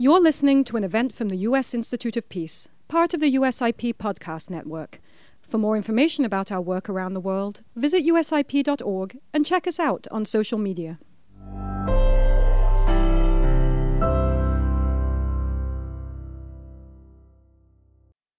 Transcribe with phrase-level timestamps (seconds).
[0.00, 1.74] You're listening to an event from the U.S.
[1.74, 5.00] Institute of Peace, part of the USIP podcast network.
[5.42, 10.06] For more information about our work around the world, visit usip.org and check us out
[10.12, 11.00] on social media.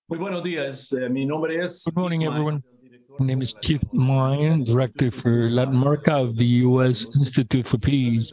[0.07, 0.93] Muy buenos días.
[0.93, 1.83] Eh, mi nombre es.
[1.83, 2.63] Good morning, everyone.
[3.19, 7.05] My name is Keith Mines, Director for Latin America of the U.S.
[7.17, 8.31] Institute for Peace.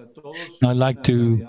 [0.63, 1.47] I'd like to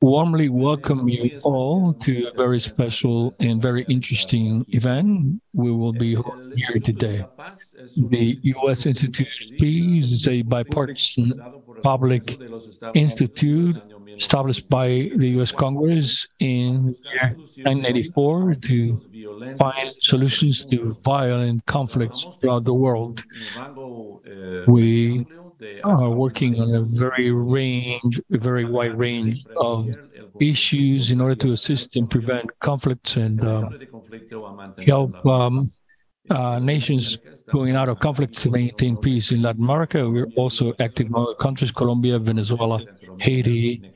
[0.00, 6.16] warmly welcome you all to a very special and very interesting event we will be
[6.54, 7.24] here today.
[7.96, 8.86] The U.S.
[8.86, 11.32] Institute of Peace is a bipartisan
[11.82, 12.38] public
[12.94, 13.76] institute
[14.16, 15.52] established by the U.S.
[15.52, 19.00] Congress in 1984 to
[19.58, 23.24] find solutions to violent conflicts throughout the world.
[24.66, 25.26] We
[25.84, 29.88] are working on a very range, a very wide range of
[30.40, 33.68] issues in order to assist and prevent conflicts and uh,
[34.86, 35.70] help um,
[36.30, 37.18] uh, nations
[37.52, 40.08] going out of conflicts to maintain peace in Latin America.
[40.08, 42.80] We're also active in other countries, Colombia, Venezuela,
[43.18, 43.92] Haiti,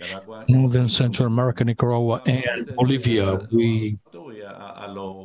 [0.48, 3.46] Northern Central America, Nicaragua, and Bolivia.
[3.52, 3.98] We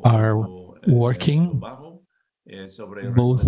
[0.04, 0.38] are
[0.88, 1.62] working
[3.16, 3.44] both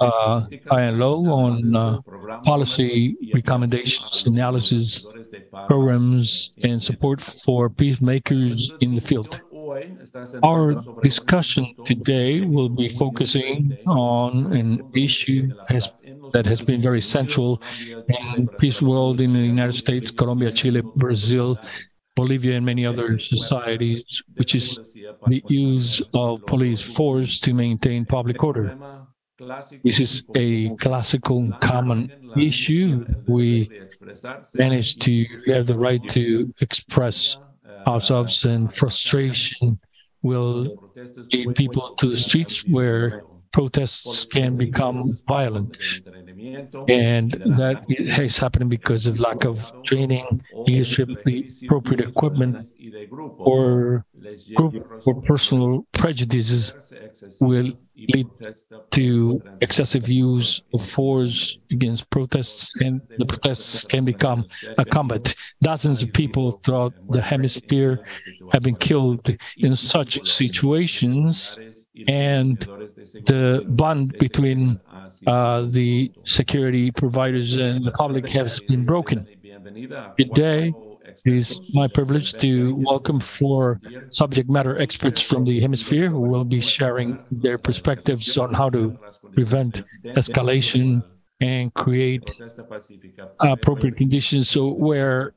[0.00, 2.00] uh, high and low on uh,
[2.44, 5.06] policy recommendations, analysis,
[5.68, 9.40] programs, and support for peacemakers in the field.
[10.42, 15.88] Our discussion today will be focusing on an issue has,
[16.32, 17.62] that has been very central
[18.08, 21.58] in peace world in the United States, Colombia, Chile, Brazil,
[22.16, 24.78] Bolivia, and many other societies, which is
[25.26, 28.76] the use of police force to maintain public order.
[29.82, 33.04] This is a classical common issue.
[33.26, 33.70] We
[34.54, 37.36] managed to have the right to express
[37.86, 39.78] ourselves and frustration
[40.22, 40.90] will
[41.32, 45.78] lead people to the streets where protests can become violent.
[46.88, 52.58] And that is happening because of lack of training, leadership, the appropriate equipment,
[53.44, 54.04] or
[54.54, 54.74] group
[55.06, 56.74] or personal prejudices
[57.40, 57.72] will
[58.14, 58.28] lead
[58.92, 64.44] to excessive use of force against protests, and the protests can become
[64.78, 65.34] a combat.
[65.62, 68.00] Dozens of people throughout the hemisphere
[68.52, 69.26] have been killed
[69.58, 71.58] in such situations
[72.08, 74.80] and the bond between
[75.26, 79.26] uh, the security providers and the public has been broken.
[80.16, 80.72] Good day.
[81.24, 86.44] It is my privilege to welcome four subject matter experts from the hemisphere who will
[86.44, 88.98] be sharing their perspectives on how to
[89.34, 91.02] prevent escalation
[91.40, 92.28] and create
[93.40, 95.34] appropriate conditions so where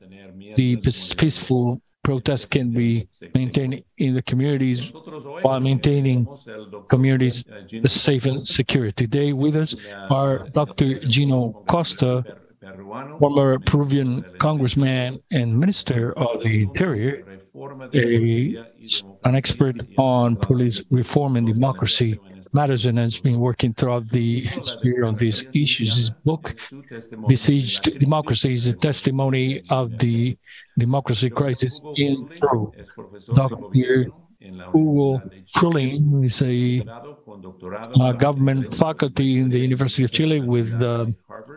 [0.56, 0.76] the
[1.16, 4.78] peaceful protests can be maintained in the communities
[5.44, 6.18] while maintaining
[6.88, 7.44] communities
[7.84, 8.90] safe and secure.
[8.90, 9.76] Today with us
[10.08, 10.88] are Dr.
[11.12, 12.24] Gino Costa,
[13.20, 17.12] former Peruvian congressman and minister of the interior,
[17.92, 18.56] a,
[19.28, 22.18] an expert on police reform and democracy
[22.54, 25.96] and has been working throughout the history on these issues.
[25.96, 26.54] His book,
[27.26, 30.36] Besieged Democracy, is a testimony of the
[30.76, 32.72] democracy crisis in Peru.
[33.34, 34.06] Dr.
[34.40, 35.20] Hugo
[35.56, 36.80] Frühling is a,
[38.00, 41.12] a, government faculty in the University of Chile with a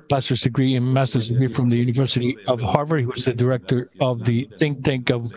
[0.09, 3.01] bachelor's degree and master's degree from the University of Harvard.
[3.01, 5.31] He was the director of the think tank of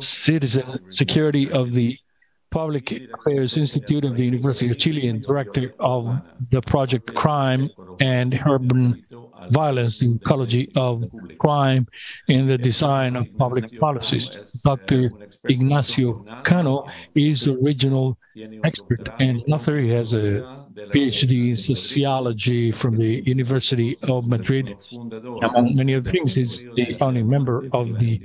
[0.00, 1.98] citizen security of the
[2.50, 8.40] Public Affairs Institute of the University of Chile and director of the project Crime and
[8.46, 9.04] Urban
[9.50, 11.04] Violence, the ecology of
[11.38, 11.86] crime
[12.28, 14.28] in the design of public policies.
[14.62, 15.10] Dr.
[15.48, 18.18] Ignacio Cano is the regional
[18.64, 19.78] expert and author.
[19.78, 24.76] He has a PhD in sociology from the University of Madrid.
[24.92, 28.20] Among many other things, he's the founding member of the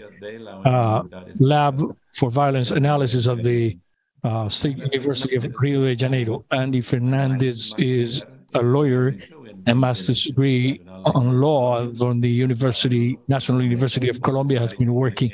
[0.66, 1.04] uh,
[1.40, 3.78] Lab for Violence Analysis of the
[4.26, 6.44] uh, State University of Rio de Janeiro.
[6.52, 8.24] Angie Fernandez is
[8.56, 9.16] a lawyer
[9.68, 15.32] and master's degree on law from the University, National University of Colombia, has been working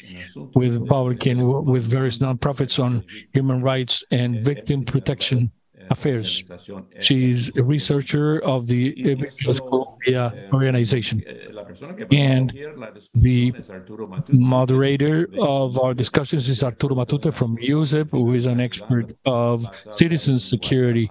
[0.56, 3.04] with public and with various nonprofits on
[3.34, 5.52] human rights and victim protection
[5.89, 6.50] affairs.
[7.00, 8.94] She's a researcher of the
[9.44, 11.24] Colombia organization.
[12.12, 12.54] And
[13.13, 13.54] the
[14.30, 19.66] moderator of our discussions is Arturo Matute from USIP, who is an expert of
[19.98, 21.10] citizen security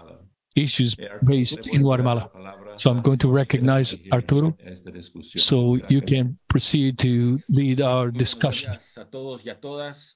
[0.57, 2.31] issues based in Guatemala.
[2.79, 4.57] So I'm going to recognize Arturo
[5.21, 8.77] so you can proceed to lead our discussion.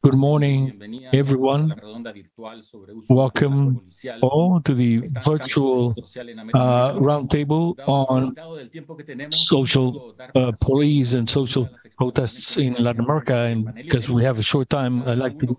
[0.02, 1.72] Good morning, everyone.
[3.08, 3.80] Welcome
[4.20, 5.94] all to the virtual
[6.54, 8.34] uh, roundtable on
[9.30, 13.36] social uh, police and social protests in Latin America.
[13.36, 15.56] And because we have a short time, I'd like to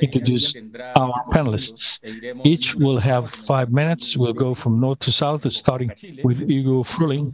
[0.00, 0.54] introduce
[0.96, 2.00] our panelists.
[2.44, 4.16] Each will have five minutes.
[4.16, 5.90] We'll go from north to south, starting
[6.24, 7.26] with Hugo Frühling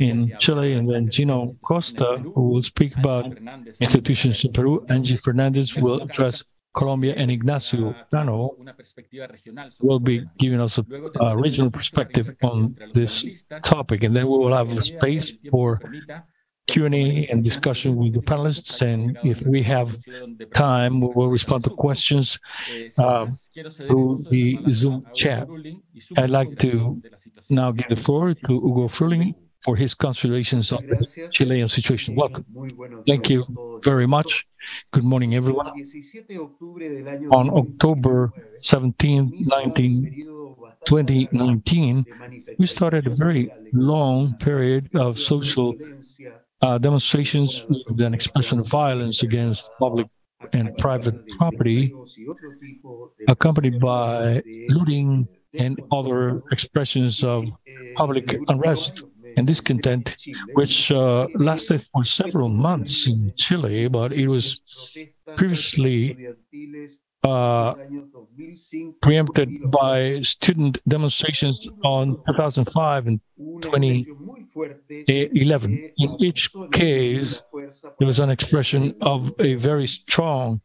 [0.00, 3.26] in Chile, and then Gino Costa, who will speak about
[3.80, 4.84] institutions in Peru.
[4.88, 6.42] Angie Fernandez will address
[6.76, 8.54] Colombia, and Ignacio Cano
[9.80, 10.84] will be giving us a,
[11.20, 13.24] a regional perspective on this
[13.64, 14.02] topic.
[14.02, 15.80] And then we will have a space for
[16.66, 18.82] Q&A and discussion with the panelists.
[18.82, 19.96] And if we have
[20.52, 22.38] time, we will respond to questions
[22.98, 23.26] uh,
[23.86, 25.48] through the Zoom chat.
[26.18, 27.00] I'd like to
[27.48, 29.34] now give the floor to Hugo Frühling
[29.66, 32.14] for his considerations on the Chilean situation.
[32.14, 32.44] Welcome.
[33.06, 33.40] Thank you
[33.82, 34.46] very much.
[34.92, 35.66] Good morning, everyone.
[37.32, 40.26] On October 17, 19,
[40.86, 42.04] 2019,
[42.58, 45.74] we started a very long period of social
[46.62, 50.06] uh, demonstrations with an expression of violence against public
[50.52, 51.92] and private property,
[53.28, 57.44] accompanied by looting and other expressions of
[57.96, 59.02] public unrest
[59.36, 60.16] and discontent,
[60.54, 64.60] which uh, lasted for several months in Chile, but it was
[65.36, 66.16] previously
[67.26, 67.74] uh,
[69.02, 73.20] preempted by student demonstrations on 2005 and
[73.62, 75.90] 2011.
[75.98, 77.42] In each case,
[77.98, 80.60] there was an expression of a very strong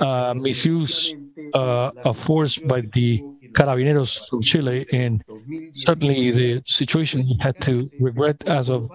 [0.00, 1.14] uh, misuse
[1.54, 3.22] uh, of force by the
[3.56, 5.24] Carabineros from Chile, and
[5.72, 8.90] certainly the situation had to regret as of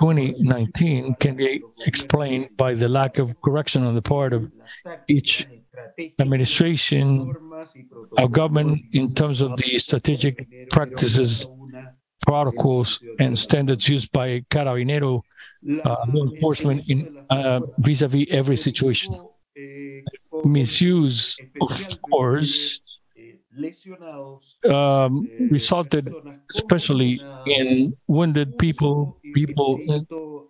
[0.00, 4.50] 2019 can be explained by the lack of correction on the part of
[5.08, 5.46] each
[6.18, 7.32] administration,
[8.18, 11.46] our government, in terms of the strategic practices,
[12.26, 15.22] protocols, and standards used by Carabinero
[15.84, 19.14] uh, law enforcement in uh, vis-a-vis every situation.
[20.44, 22.80] Misuse, of course,
[24.70, 26.14] um, resulted
[26.54, 29.82] especially in wounded people, people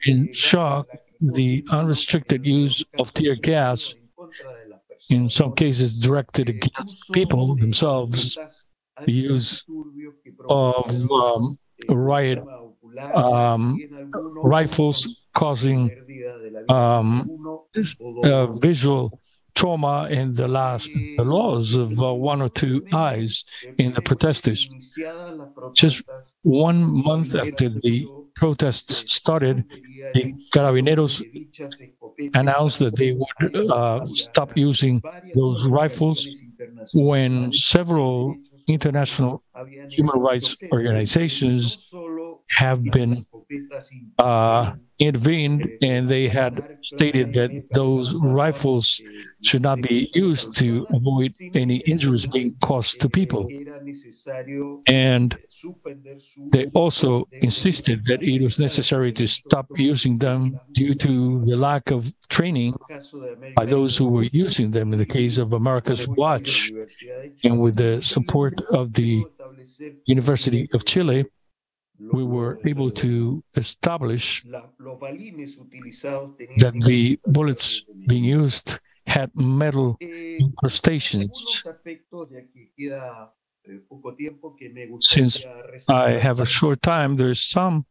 [0.05, 0.89] in shock,
[1.21, 3.95] the unrestricted use of tear gas,
[5.09, 8.41] in some cases directed against people themselves,
[9.05, 9.65] the use
[10.49, 11.59] of um,
[11.89, 12.41] riot
[13.15, 13.79] um,
[14.43, 15.93] rifles causing
[16.69, 17.31] um,
[18.25, 19.21] uh, visual
[19.55, 23.45] trauma in the last the loss of uh, one or two eyes
[23.79, 24.69] in the protesters.
[25.75, 26.03] Just
[26.43, 29.65] one month after the protests started,
[30.13, 31.23] the Carabineros
[32.35, 35.03] announced that they would uh, stop using
[35.35, 36.37] those rifles
[36.93, 39.43] when several international
[39.89, 41.79] human rights organizations
[42.51, 43.27] have been
[44.19, 49.03] uh, intervened and they had stated that those rifles
[49.45, 53.49] should not be used to avoid any injuries being caused to people.
[54.87, 55.37] And
[56.53, 61.91] they also insisted that it was necessary to stop using them due to the lack
[61.91, 62.75] of training
[63.57, 66.73] by those who were using them in the case of America's Watch
[67.45, 69.25] and with the support of the
[70.07, 71.25] University of Chile
[72.13, 74.45] we were able to establish
[76.57, 78.79] that the bullets being used
[79.15, 79.97] had metal
[80.45, 81.31] incrustations.
[85.01, 85.45] Since
[85.89, 87.87] I have a short time, there's some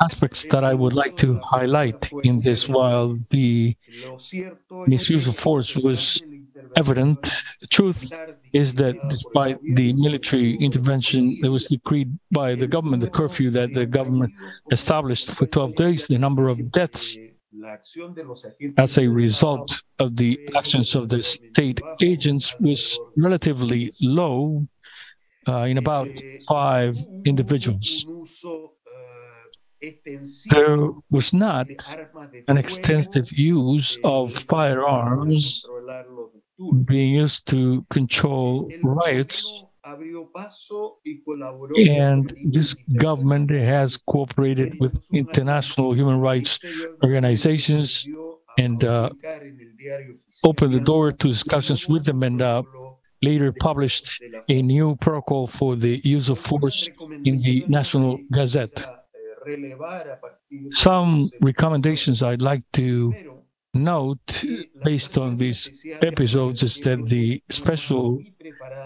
[0.00, 3.76] aspects that I would like to highlight in this while the
[4.86, 6.22] misuse of force was
[6.76, 7.18] evident.
[7.60, 8.00] The truth
[8.52, 13.74] is that despite the military intervention that was decreed by the government, the curfew that
[13.74, 14.32] the government
[14.70, 17.16] established for 12 days, the number of deaths
[18.76, 24.66] as a result of the actions of the state agents was relatively low
[25.48, 26.08] uh, in about
[26.48, 28.06] five individuals.
[30.50, 31.66] There was not
[32.46, 35.64] an extensive use of firearms
[36.84, 39.64] being used to control riots.
[41.86, 46.58] And this government has cooperated with international human rights
[47.02, 48.06] organizations
[48.58, 49.10] and uh,
[50.44, 52.62] opened the door to discussions with them and uh,
[53.22, 56.88] later published a new protocol for the use of force
[57.24, 58.72] in the National Gazette.
[60.72, 63.31] Some recommendations I'd like to
[63.74, 64.44] note
[64.84, 68.22] based on these episodes is that the special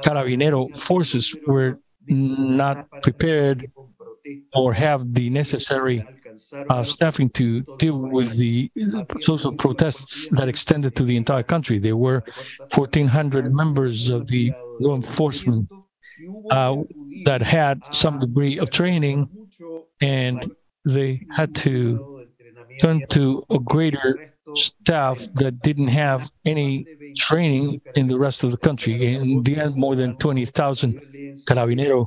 [0.02, 1.78] Carabinero forces were
[2.08, 3.70] not prepared
[4.54, 6.06] or have the necessary
[6.70, 8.70] uh, staffing to deal with the
[9.20, 11.78] social protests that extended to the entire country.
[11.78, 12.22] There were
[12.74, 15.68] 1,400 members of the law enforcement
[16.50, 16.76] uh,
[17.24, 19.28] that had some degree of training,
[20.00, 20.50] and
[20.84, 22.26] they had to
[22.80, 28.56] turn to a greater staff that didn't have any training in the rest of the
[28.58, 29.14] country.
[29.14, 31.00] In the end, more than 20,000
[31.48, 32.06] Carabinero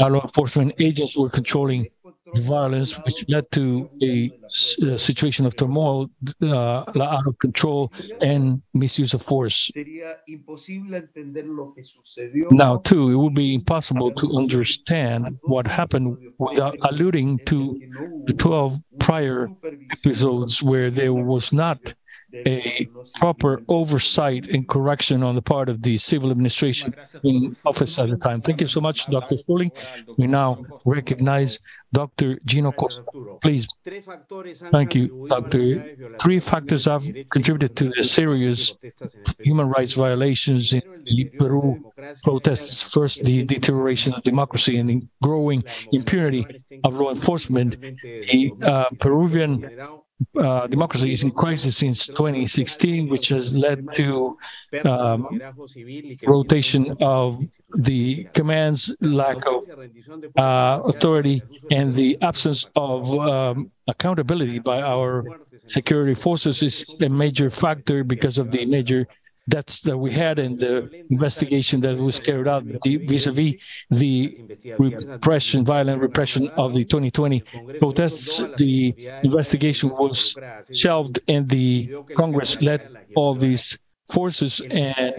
[0.00, 1.86] law enforcement agents were controlling
[2.34, 4.32] the violence, which led to a,
[4.82, 6.10] a situation of turmoil,
[6.42, 9.70] uh, out of control, and misuse of force.
[12.50, 17.78] Now, too, it would be impossible to understand what happened without alluding to
[18.26, 19.50] the 12 prior
[19.92, 21.78] episodes where there was not
[22.34, 28.10] a proper oversight and correction on the part of the civil administration in office at
[28.10, 28.40] the time.
[28.40, 29.38] Thank you so much, Dr.
[29.46, 29.70] Foley.
[30.18, 31.58] We now recognize
[31.92, 32.40] Dr.
[32.44, 33.04] Gino Costa.
[33.40, 33.66] Please.
[34.70, 35.80] Thank you, Doctor.
[36.20, 38.74] Three factors have contributed to the serious
[39.38, 41.92] human rights violations in Peru
[42.24, 42.82] protests.
[42.82, 45.62] First, the deterioration of democracy and the growing
[45.92, 46.46] impunity
[46.82, 47.80] of law enforcement.
[48.02, 49.70] The uh, Peruvian
[50.38, 54.36] uh, democracy is in crisis since 2016, which has led to
[54.84, 55.40] um,
[56.26, 57.42] rotation of
[57.74, 59.64] the commands, lack of
[60.38, 65.24] uh, authority, and the absence of um, accountability by our
[65.68, 69.06] security forces is a major factor because of the major
[69.48, 73.54] deaths that we had in the investigation that was carried out vis-a-vis
[73.90, 74.40] the
[74.78, 77.42] repression, violent repression of the 2020
[77.78, 78.38] protests.
[78.56, 80.36] The investigation was
[80.74, 83.78] shelved and the Congress let all these
[84.12, 85.12] forces and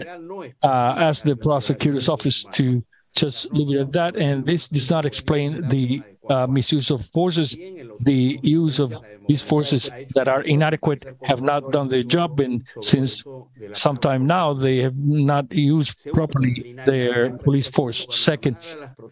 [0.62, 4.16] uh, asked the prosecutor's office to just leave it at that.
[4.16, 7.56] And this does not explain the uh, misuse of forces.
[8.00, 8.94] The use of
[9.28, 13.24] these forces that are inadequate have not done their job, and since
[13.72, 18.06] some time now, they have not used properly their police force.
[18.10, 18.56] Second,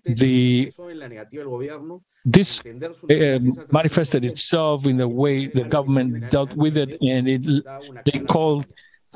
[0.04, 0.70] the
[2.24, 3.38] this uh,
[3.70, 7.42] manifested itself in the way the government dealt with it, and it,
[8.06, 8.64] they called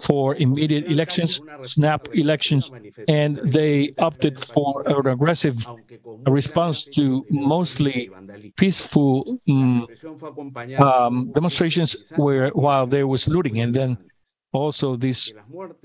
[0.02, 2.70] for immediate elections, snap elections,
[3.08, 5.56] and they opted for an aggressive
[6.26, 8.10] response to mostly
[8.56, 9.86] peaceful um,
[10.78, 13.98] um, demonstrations where while there was looting, and then
[14.52, 15.32] also this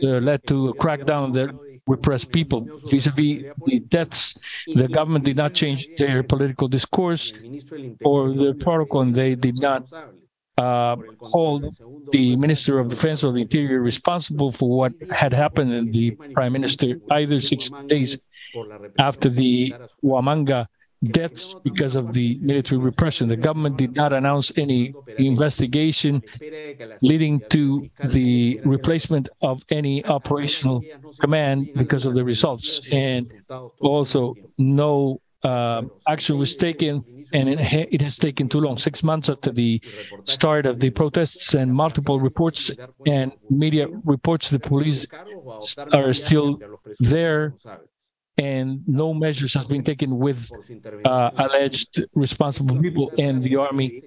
[0.03, 1.50] uh, led to a crackdown that
[1.88, 4.38] repressed people vis-a-vis the deaths.
[4.74, 7.34] The government did not change their political discourse
[8.05, 9.91] or the protocol, and they did not
[10.57, 11.65] uh, hold
[12.12, 16.53] the Minister of Defense or the Interior responsible for what had happened in the Prime
[16.53, 18.17] Minister either six days
[19.00, 20.67] after the Huamanga
[21.12, 23.27] deaths because of the military repression.
[23.27, 26.22] The government did not announce any investigation
[27.01, 30.81] leading to the replacement of any operational
[31.19, 32.81] command because of the results.
[32.91, 33.31] And
[33.81, 38.77] also, no uh, action was taken and it, ha- it, has taken too long.
[38.77, 39.81] Six months after the
[40.25, 42.71] start of the protests and multiple reports
[43.05, 45.05] and media reports, the police
[45.91, 46.59] are still
[47.00, 47.55] there,
[48.38, 50.50] and no measures has been taken with
[51.05, 54.03] uh, alleged responsible people, and the army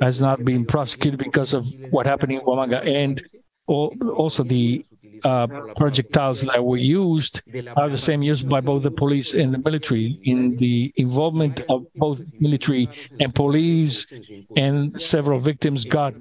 [0.00, 3.22] has not been prosecuted because of what happened in Huamanga, and
[3.68, 4.84] also the
[5.24, 5.46] uh,
[5.76, 7.42] projectiles that were used
[7.76, 10.18] are the same used by both the police and the military.
[10.24, 12.88] In the involvement of both military
[13.20, 14.06] and police,
[14.56, 16.14] and several victims got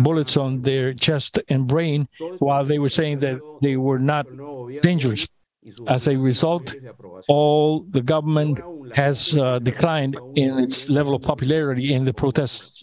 [0.00, 4.26] bullets on their chest and brain while they were saying that they were not
[4.82, 5.26] dangerous.
[5.86, 6.74] As a result,
[7.28, 8.60] all the government
[8.94, 12.82] has uh, declined in its level of popularity in the protests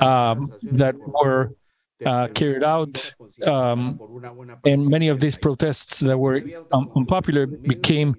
[0.00, 1.52] um, that were
[2.06, 3.14] uh, carried out,
[3.46, 3.98] um,
[4.64, 6.40] and many of these protests that were
[6.72, 8.16] um, unpopular became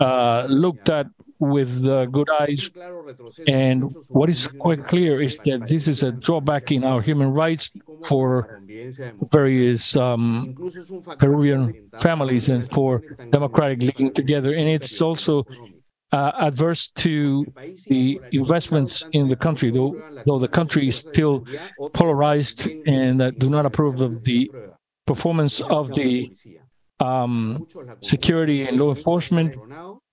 [0.00, 1.06] uh, looked at
[1.38, 2.70] with uh, good eyes.
[3.46, 7.70] And what is quite clear is that this is a drawback in our human rights
[8.08, 8.60] for
[9.30, 10.54] various um,
[11.18, 14.54] Peruvian families and for democratic living together.
[14.54, 15.46] And it's also
[16.12, 17.44] uh, adverse to
[17.86, 21.44] the investments in the country, though, though the country is still
[21.92, 24.50] polarized and uh, do not approve of the
[25.06, 26.30] performance of the
[27.00, 27.66] um,
[28.02, 29.54] security and law enforcement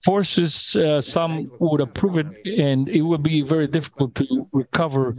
[0.06, 5.14] forces, uh, some would approve it, and it would be very difficult to recover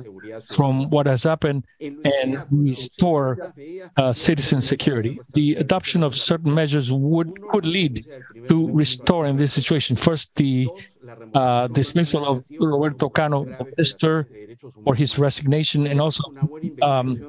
[0.55, 3.53] from what has happened and restore
[3.97, 5.19] uh, citizen security.
[5.35, 8.07] The adoption of certain measures would could lead
[8.49, 9.97] to restoring this situation.
[9.97, 10.69] First, the
[11.35, 14.27] uh, dismissal of Roberto Cano, minister,
[14.85, 16.23] for his resignation, and also
[16.83, 17.21] um,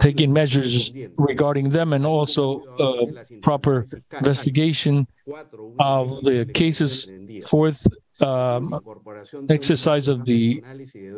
[0.00, 3.06] taking measures regarding them, and also uh,
[3.42, 3.86] proper
[4.18, 5.06] investigation
[5.78, 7.10] of the cases.
[7.46, 7.86] Fourth,
[8.22, 8.80] um,
[9.48, 10.62] exercise of the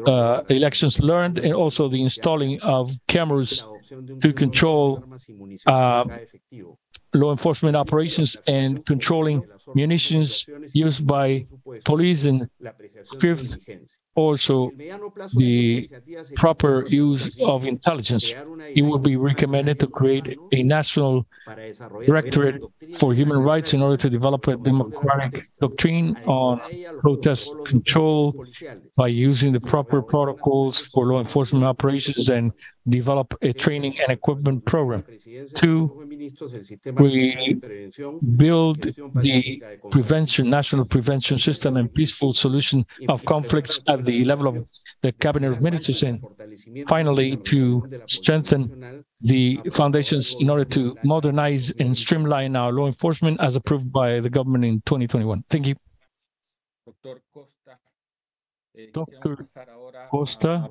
[0.06, 3.64] uh, elections learned, and also the installing of cameras
[4.20, 5.04] to control
[5.66, 6.04] uh,
[7.14, 9.42] law enforcement operations and controlling
[9.74, 11.44] munitions used by
[11.84, 12.48] police and
[13.20, 13.58] fifth
[14.14, 14.70] also
[15.36, 15.88] the
[16.36, 18.34] proper use of intelligence.
[18.74, 21.26] It would be recommended to create a national
[22.04, 22.62] directorate
[22.98, 26.60] for human rights in order to develop a democratic doctrine on
[27.00, 28.44] protest control
[28.96, 32.52] by using the proper protocols for law enforcement operations and
[32.88, 35.04] develop a training and equipment program.
[35.56, 36.06] Two,
[36.96, 37.60] we
[38.36, 38.82] build
[39.16, 44.66] the prevention, national prevention system and peaceful solution of conflicts at the level of
[45.02, 46.02] the cabinet of ministers.
[46.02, 46.24] And
[46.88, 53.56] finally, to strengthen the foundations in order to modernize and streamline our law enforcement as
[53.56, 55.44] approved by the government in 2021.
[55.48, 55.76] Thank you.
[58.92, 59.36] Dr.
[60.10, 60.68] Costa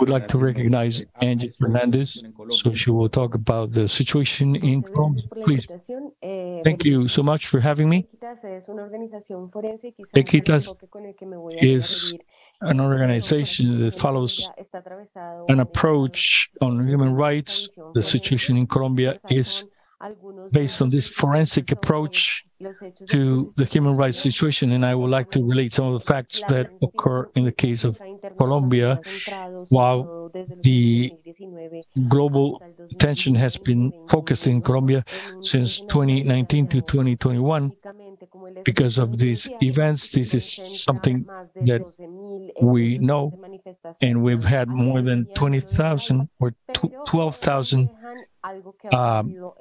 [0.00, 5.24] would like to recognize Angie Fernandez, so she will talk about the situation in Colombia.
[5.44, 5.66] Please.
[6.64, 8.06] Thank you so much for having me.
[10.16, 10.74] Equitas
[11.60, 12.14] is
[12.60, 14.48] an organization that follows
[15.48, 17.68] an approach on human rights.
[17.94, 19.64] The situation in Colombia is
[20.52, 22.44] based on this forensic approach
[23.08, 26.42] to the human rights situation, and I would like to relate some of the facts
[26.48, 27.98] that occur in the case of
[28.38, 29.00] Colombia,
[29.68, 30.30] while
[30.62, 31.12] the
[32.08, 35.04] global attention has been focused in Colombia
[35.40, 37.72] since 2019 to 2021.
[38.64, 41.26] Because of these events, this is something
[41.66, 41.82] that
[42.62, 43.32] we know,
[44.00, 46.54] and we've had more than 20,000 or
[47.08, 47.90] 12,000
[48.92, 49.52] um,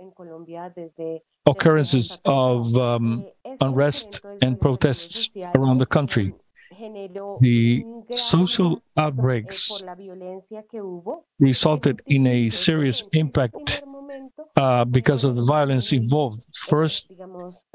[1.46, 3.26] occurrences of um,
[3.62, 6.34] unrest and protests around the country.
[7.42, 7.84] The
[8.16, 9.84] social outbreaks
[11.40, 13.84] resulted in a serious impact
[14.58, 16.44] uh, because of the violence involved.
[16.70, 17.12] First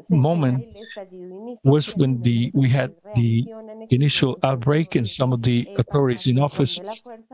[0.08, 0.64] moment
[1.64, 3.44] was when the we had the
[3.90, 6.78] initial outbreak, and some of the authorities in office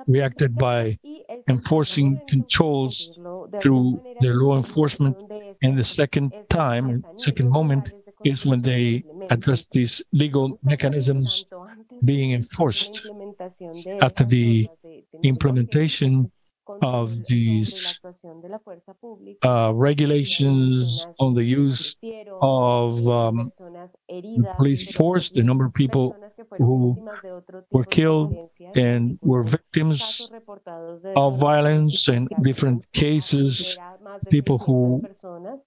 [0.06, 0.98] reacted by
[1.48, 3.10] enforcing controls
[3.60, 5.16] through their law enforcement.
[5.62, 7.90] And the second time, second moment,
[8.24, 11.44] is when they address these legal mechanisms
[12.04, 13.06] being enforced
[14.02, 14.68] after the
[15.22, 16.30] implementation
[16.82, 18.00] of these
[19.42, 21.96] uh, regulations on the use
[22.40, 23.52] of um,
[24.56, 26.16] police force, the number of people
[26.58, 26.96] who
[27.70, 30.30] were killed and were victims
[31.16, 33.78] of violence and different cases,
[34.30, 35.02] people who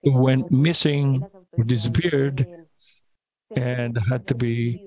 [0.04, 1.24] went missing
[1.58, 2.48] or disappeared
[3.56, 4.86] and had to be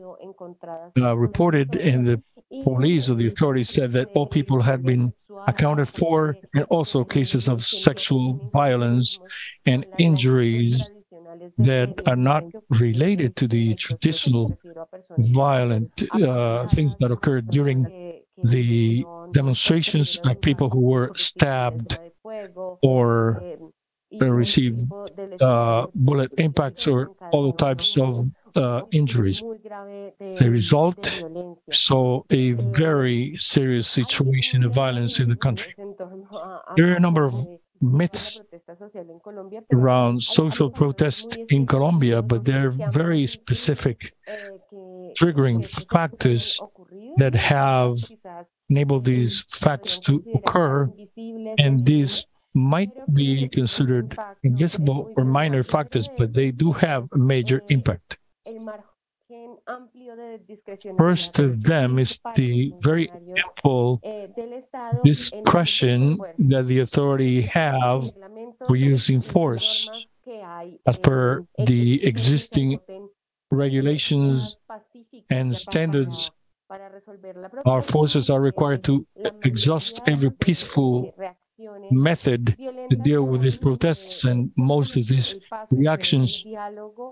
[0.98, 2.22] uh, reported, and the
[2.64, 5.12] police or the authorities said that all people had been
[5.46, 9.18] accounted for, and also cases of sexual violence
[9.66, 10.76] and injuries
[11.58, 14.58] that are not related to the traditional
[15.18, 21.98] violent uh, things that occurred during the demonstrations, like people who were stabbed
[22.82, 23.42] or
[24.20, 24.90] received
[25.40, 29.40] uh, bullet impacts or other types of uh, injuries.
[29.40, 31.22] The result
[31.70, 35.74] saw a very serious situation of violence in the country.
[36.76, 37.34] There are a number of
[37.80, 38.40] myths
[39.72, 44.12] around social protest in Colombia, but they're very specific
[45.18, 46.60] triggering factors
[47.16, 47.96] that have
[48.68, 50.88] enabled these facts to occur,
[51.58, 57.62] and these might be considered invisible or minor factors, but they do have a major
[57.68, 58.18] impact.
[60.98, 64.00] First of them is the very ample
[65.04, 68.10] discretion that the authority have
[68.66, 69.88] for using force
[70.86, 72.80] as per the existing
[73.50, 74.56] regulations
[75.30, 76.30] and standards.
[77.66, 79.04] our forces are required to
[79.42, 81.12] exhaust every peaceful
[81.90, 82.56] method
[82.90, 85.34] to deal with these protests, and most of these
[85.70, 86.44] reactions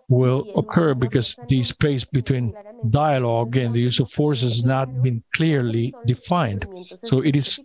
[0.09, 2.55] will occur because the space between
[2.91, 6.67] dialogue and the use of force has not been clearly defined.
[7.05, 7.61] So it is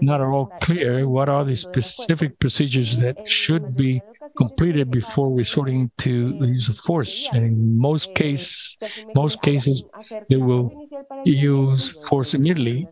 [0.00, 4.02] not at all clear what are the specific procedures that should be
[4.36, 7.28] completed before resorting to the use of force.
[7.32, 8.76] And in most cases,
[9.14, 9.82] most cases,
[10.28, 10.88] they will
[11.24, 12.88] use force immediately.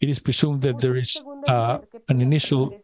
[0.00, 1.78] It, is presumed that there is uh,
[2.08, 2.74] an initial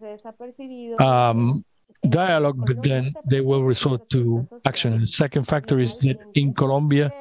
[0.99, 1.65] um,
[2.09, 5.01] dialogue, but then they will resort to action.
[5.01, 7.13] The second factor is that in Colombia,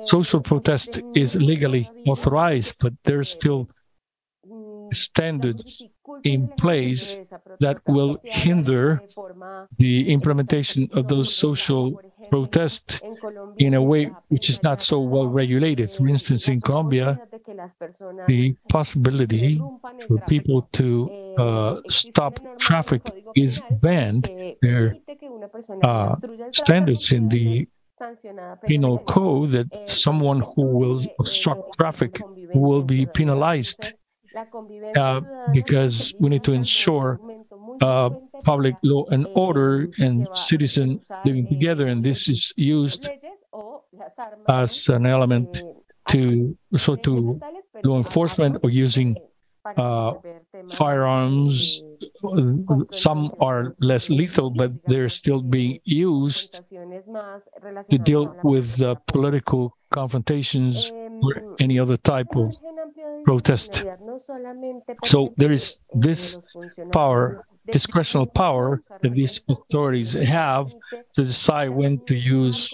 [0.00, 3.68] social protest is legally authorized, but there's still
[4.92, 5.82] standards
[6.24, 7.16] in place
[7.60, 9.02] that will hinder
[9.78, 13.00] the implementation of those social protests
[13.58, 15.90] in a way which is not so well regulated.
[15.90, 17.20] For instance, in Colombia,
[18.26, 19.60] the possibility
[20.06, 23.02] for people to uh, stop traffic
[23.34, 24.30] is banned.
[24.62, 24.96] There
[25.82, 26.18] are
[26.52, 27.66] standards in the
[28.66, 32.20] penal code that someone who will obstruct traffic
[32.54, 33.92] will be penalized
[34.96, 35.20] uh,
[35.52, 37.20] because we need to ensure
[37.80, 38.10] uh,
[38.44, 43.08] public law and order and citizen living together, and this is used
[44.48, 45.62] as an element
[46.08, 47.40] to so to
[47.84, 49.16] law enforcement or using
[49.76, 50.14] uh,
[50.74, 51.82] firearms.
[52.92, 56.60] Some are less lethal, but they're still being used
[57.90, 60.90] to deal with uh, political confrontations
[61.22, 62.54] or any other type of
[63.24, 63.84] protest.
[65.04, 66.38] So there is this
[66.92, 70.72] power, discretional power that these authorities have
[71.14, 72.70] to decide when to use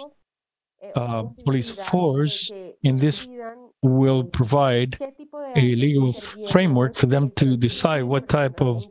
[0.95, 2.51] uh, police force,
[2.85, 3.27] and this
[3.83, 4.97] will provide
[5.57, 6.13] a legal
[6.51, 8.85] framework for them to decide what type of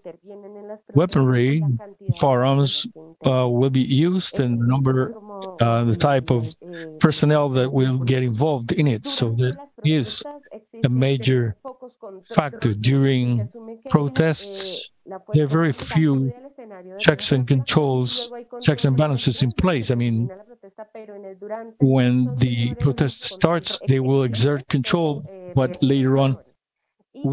[0.94, 1.64] weaponry,
[2.20, 2.86] firearms
[3.26, 5.14] uh, will be used, and the number,
[5.62, 6.46] uh, the type of
[7.00, 9.08] personnel that will get involved in it.
[9.08, 10.24] So that is
[10.84, 11.56] a major
[12.36, 13.50] factor during
[13.90, 14.90] protests.
[15.06, 16.32] There are very few
[17.00, 19.92] checks and controls, checks and balances in place.
[19.92, 20.30] I mean,
[21.80, 25.24] when the protest starts, they will exert control,
[25.56, 26.38] but later on,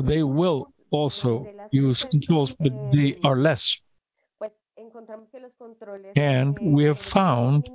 [0.03, 3.79] they will also use controls, but they are less.
[6.17, 7.71] And we have found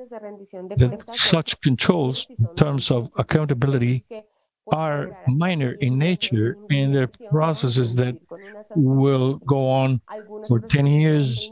[0.77, 4.03] that such controls, in terms of accountability,
[4.71, 8.15] are minor in nature and they're processes that
[8.75, 10.01] will go on
[10.47, 11.51] for 10 years.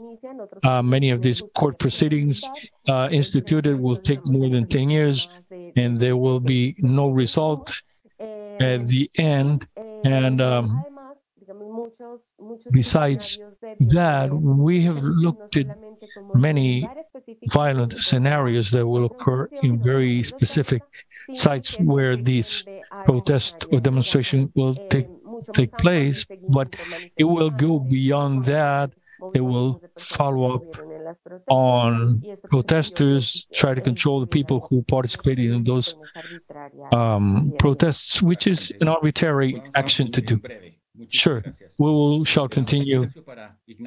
[0.64, 2.48] Uh, many of these court proceedings
[2.88, 5.28] uh, instituted will take more than 10 years
[5.76, 7.82] and there will be no result
[8.18, 9.66] at the end.
[10.04, 10.84] And um,
[12.70, 13.38] besides
[13.80, 15.66] that, we have looked at
[16.34, 16.88] many
[17.52, 20.82] violent scenarios that will occur in very specific
[21.32, 22.62] sites where these
[23.04, 25.08] protests or demonstration will take
[25.52, 26.74] take place, but
[27.16, 28.90] it will go beyond that.
[29.34, 30.76] It will follow up
[31.48, 35.94] on protesters, try to control the people who participated in those
[36.92, 40.40] um, protests, which is an arbitrary action to do.
[41.08, 41.42] Sure,
[41.78, 43.08] we will shall continue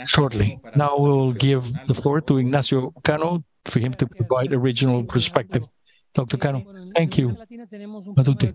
[0.06, 0.60] shortly.
[0.76, 5.04] Now we will give the floor to Ignacio Cano for him to provide a regional
[5.04, 5.64] perspective.
[6.18, 6.38] Dr.
[6.38, 7.28] Cano, thank you.
[8.18, 8.50] Matute.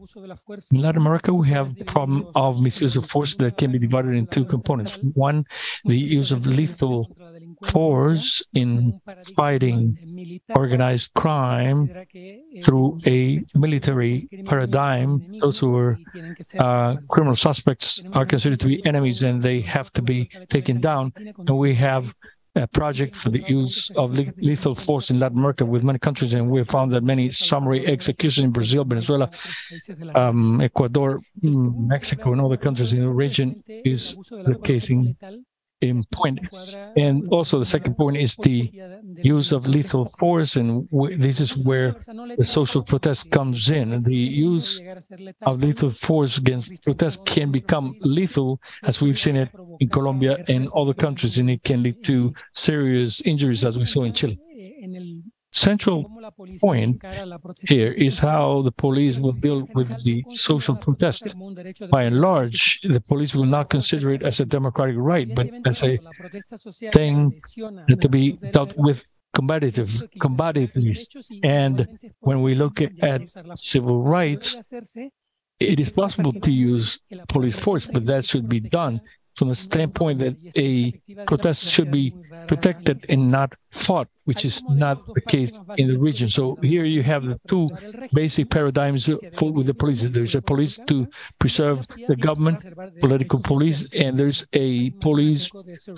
[0.72, 4.14] In Latin America, we have the problem of misuse of force that can be divided
[4.16, 4.98] in two components.
[5.14, 5.44] One,
[5.84, 7.16] the use of lethal
[7.70, 9.00] force in
[9.36, 9.80] fighting
[10.56, 11.88] organized crime
[12.64, 15.38] through a military paradigm.
[15.40, 15.98] Those who are
[16.58, 21.12] uh, criminal suspects are considered to be enemies and they have to be taken down.
[21.16, 22.12] And we have
[22.54, 26.50] a project for the use of lethal force in Latin America with many countries, and
[26.50, 29.30] we found that many summary executions in Brazil, Venezuela,
[30.14, 35.16] um, Ecuador, mm, Mexico, and other countries in the region is the case in
[35.82, 36.38] in point.
[36.96, 38.70] And also the second point is the
[39.16, 41.94] use of lethal force, and this is where
[42.38, 44.02] the social protest comes in.
[44.02, 44.80] The use
[45.42, 50.68] of lethal force against protest can become lethal, as we've seen it in Colombia and
[50.74, 54.38] other countries, and it can lead to serious injuries, as we saw in Chile
[55.52, 56.10] central
[56.60, 57.02] point
[57.60, 61.34] here is how the police will deal with the social protest.
[61.90, 65.82] By and large, the police will not consider it as a democratic right, but as
[65.84, 65.98] a
[66.92, 67.40] thing
[68.00, 69.88] to be dealt with combative,
[70.20, 70.96] combatively.
[71.44, 71.86] And
[72.20, 73.22] when we look at
[73.56, 74.56] civil rights,
[75.60, 79.00] it is possible to use police force, but that should be done
[79.36, 80.92] from the standpoint that a
[81.26, 82.14] protest should be
[82.48, 86.28] protected and not fought, which is not the case in the region.
[86.28, 87.70] So here you have the two
[88.12, 90.02] basic paradigms with the police.
[90.02, 92.58] There's a police to preserve the government,
[93.00, 95.48] political police, and there's a police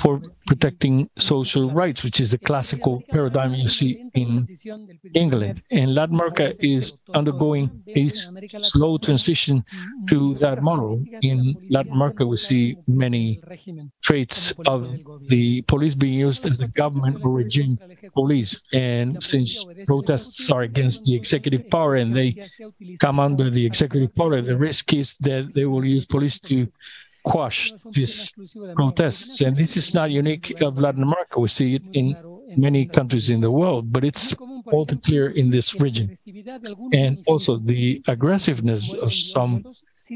[0.00, 4.46] for protecting social rights, which is the classical paradigm you see in
[5.14, 5.62] England.
[5.70, 9.64] And Latin America is undergoing a slow transition
[10.08, 11.02] to that model.
[11.22, 13.23] In Latin America, we see many
[14.02, 14.80] traits of
[15.32, 17.78] the police being used as a government or regime
[18.14, 18.50] police.
[18.72, 22.30] And since protests are against the executive power and they
[23.00, 26.56] come under the executive power, the risk is that they will use police to
[27.24, 28.32] quash these
[28.76, 29.40] protests.
[29.40, 31.40] And this is not unique of Latin America.
[31.40, 32.16] We see it in
[32.56, 34.34] many countries in the world, but it's
[34.72, 36.16] all too clear in this region.
[36.92, 39.64] And also the aggressiveness of some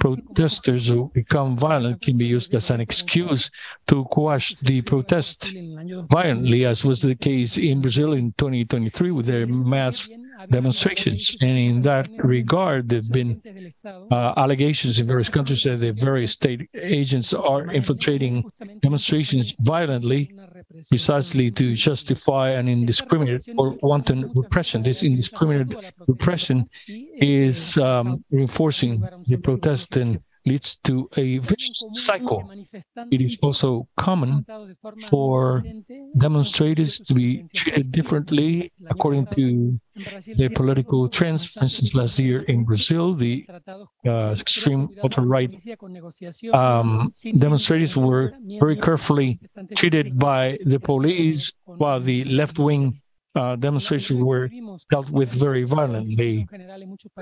[0.01, 3.51] protesters who become violent can be used as an excuse
[3.87, 5.55] to quash the protest
[6.11, 10.09] violently, as was the case in Brazil in 2023 with their mass
[10.51, 11.37] demonstrations.
[11.41, 13.43] And in that regard, there have been
[13.85, 18.45] uh, allegations in various countries that the various state agents are infiltrating
[18.83, 20.33] demonstrations violently
[20.89, 24.83] precisely to justify an indiscriminate or wanton repression.
[24.83, 32.41] This indiscriminate repression is um, reinforcing the protest and leads to a vicious cycle.
[33.11, 34.45] It is also common
[35.11, 35.63] for
[36.17, 39.79] demonstrators to be treated differently according to
[40.39, 41.45] their political trends.
[41.45, 43.47] For instance, last year in Brazil, the
[44.07, 45.51] uh, extreme ultra-right
[46.55, 49.41] um, demonstrators were very carefully
[49.77, 53.01] treated by the police, while the left-wing
[53.35, 54.51] uh, demonstrations were
[54.91, 56.47] dealt with very violently.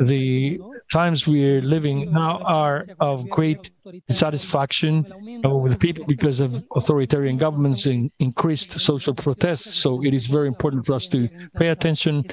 [0.00, 0.58] The
[0.92, 3.70] times we're living now are of great
[4.08, 5.04] dissatisfaction
[5.44, 9.74] with people because of authoritarian governments and increased social protests.
[9.74, 12.24] So it is very important for us to pay attention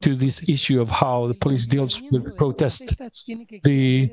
[0.00, 2.94] to this issue of how the police deals with protest.
[3.64, 4.10] The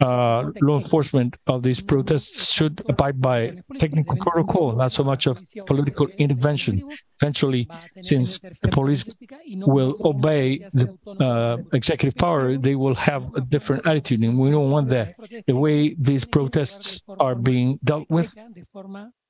[0.00, 5.38] uh, law enforcement of these protests should abide by technical protocol, not so much of
[5.66, 6.82] political intervention.
[7.20, 7.68] Eventually,
[8.02, 9.04] since the police
[9.48, 10.86] will obey the
[11.20, 15.14] uh, executive power, they will have a different attitude, and we don't want that.
[15.46, 18.34] The way these protests are being dealt with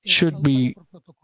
[0.05, 0.77] should be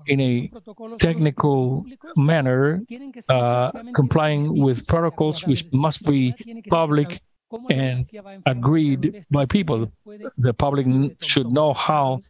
[0.06, 0.50] in a
[0.98, 1.84] technical
[2.16, 2.80] manner,
[3.28, 6.34] uh, complying with protocols which must be
[6.70, 7.20] public
[7.70, 8.08] and
[8.46, 9.90] agreed by people.
[10.36, 10.86] The public
[11.22, 12.20] should know how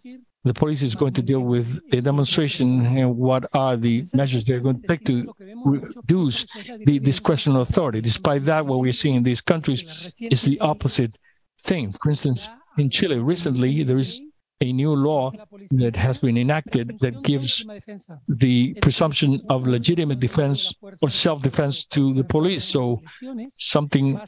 [0.44, 4.60] the police is going to deal with a demonstration and what are the measures they're
[4.60, 5.34] going to take to
[5.64, 6.44] reduce
[6.86, 8.00] the discretional authority.
[8.00, 9.82] Despite that, what we're seeing in these countries
[10.20, 11.16] is the opposite
[11.64, 11.92] thing.
[12.02, 14.20] For instance, in Chile recently, there is
[14.60, 15.30] a new law
[15.70, 17.64] that has been enacted that gives
[18.28, 22.64] the presumption of legitimate defense or self-defense to the police.
[22.64, 23.02] So
[23.56, 24.20] something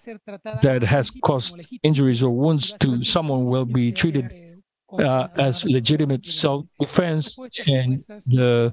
[0.63, 4.50] that has caused injuries or wounds to someone will be treated
[4.99, 8.73] uh, as legitimate self-defense, and the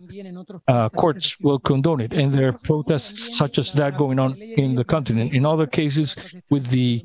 [0.67, 2.13] uh, courts will condone it.
[2.13, 5.33] And there are protests such as that going on in the continent.
[5.33, 6.15] In other cases,
[6.49, 7.03] with the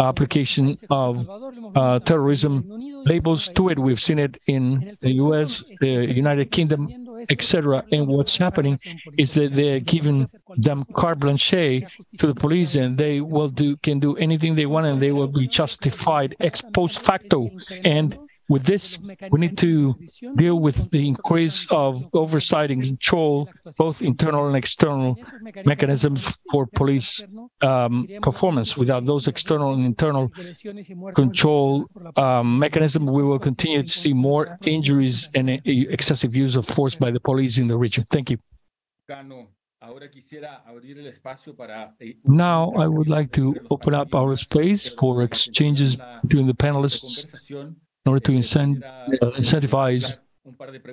[0.00, 1.28] application of
[1.74, 2.64] uh, terrorism
[3.04, 6.88] labels to it, we've seen it in the U.S., the United Kingdom,
[7.28, 7.84] etc.
[7.92, 8.78] And what's happening
[9.18, 14.00] is that they're giving them carte blanche to the police, and they will do can
[14.00, 17.50] do anything they want, and they will be justified ex post facto.
[17.84, 18.18] And
[18.50, 18.98] with this,
[19.30, 19.94] we need to
[20.36, 25.16] deal with the increase of oversight and control, both internal and external
[25.64, 27.22] mechanisms for police
[27.62, 28.76] um, performance.
[28.76, 30.32] Without those external and internal
[31.14, 31.86] control
[32.16, 36.96] um, mechanisms, we will continue to see more injuries and uh, excessive use of force
[36.96, 38.04] by the police in the region.
[38.10, 38.38] Thank you.
[42.24, 47.14] Now, I would like to open up our space for exchanges between the panelists
[48.04, 50.16] in order to uh, incentivize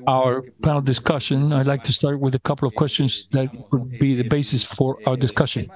[0.08, 4.15] our panel discussion, I'd like to start with a couple of questions that would be
[4.15, 5.70] the basis for our discussion.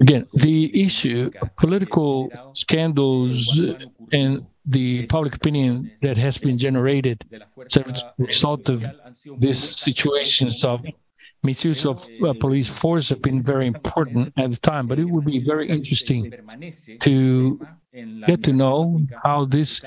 [0.00, 3.58] Again, the issue of political scandals
[4.12, 7.24] and the public opinion that has been generated
[7.66, 8.84] as a result of
[9.38, 10.84] these situations of
[11.42, 15.24] misuse of uh, police force have been very important at the time, but it would
[15.24, 16.32] be very interesting
[17.02, 17.60] to
[18.26, 19.80] get to know how this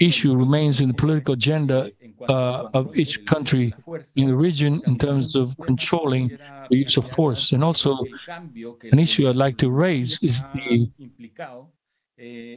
[0.00, 1.90] issue remains in the political agenda
[2.28, 3.74] uh, of each country
[4.16, 6.28] in the region in terms of controlling
[6.70, 7.52] the use of force.
[7.52, 7.96] And also,
[8.92, 10.90] an issue I'd like to raise is the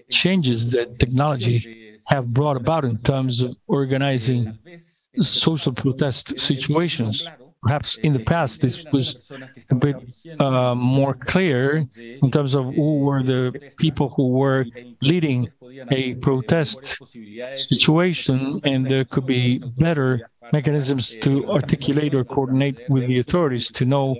[0.09, 4.57] changes that technology have brought about in terms of organizing
[5.21, 7.23] social protest situations.
[7.63, 9.19] Perhaps in the past, this was
[9.69, 9.95] a bit
[10.39, 14.65] uh, more clear in terms of who were the people who were
[15.01, 15.49] leading
[15.91, 16.97] a protest
[17.55, 23.85] situation, and there could be better mechanisms to articulate or coordinate with the authorities to
[23.85, 24.15] know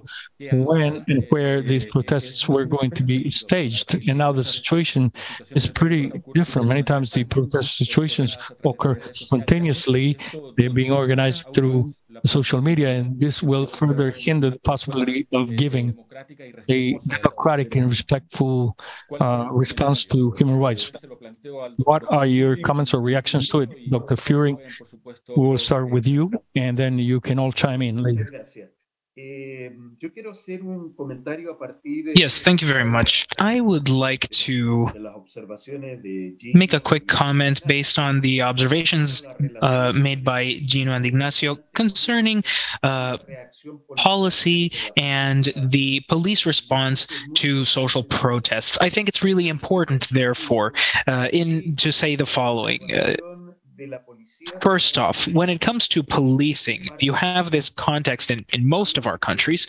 [0.51, 3.95] when and where these protests were going to be staged.
[4.07, 5.11] And now the situation
[5.51, 6.67] is pretty different.
[6.67, 10.17] Many times the protest situations occur spontaneously,
[10.57, 11.93] they're being organized through
[12.25, 15.95] social media, and this will further hinder the possibility of giving
[16.69, 18.77] a democratic and respectful
[19.19, 20.91] uh, response to human rights.
[21.77, 24.15] What are your comments or reactions to it, Dr.
[24.15, 24.57] Frühling?
[25.35, 28.27] We will start with you, and then you can all chime in later.
[32.15, 33.27] Yes, thank you very much.
[33.39, 34.87] I would like to
[36.53, 39.23] make a quick comment based on the observations
[39.61, 42.43] uh, made by Gino and Ignacio concerning
[42.83, 43.17] uh,
[43.95, 48.77] policy and the police response to social protests.
[48.81, 50.73] I think it's really important, therefore,
[51.07, 52.91] uh, in to say the following.
[54.61, 59.07] First off, when it comes to policing, you have this context in, in most of
[59.07, 59.67] our countries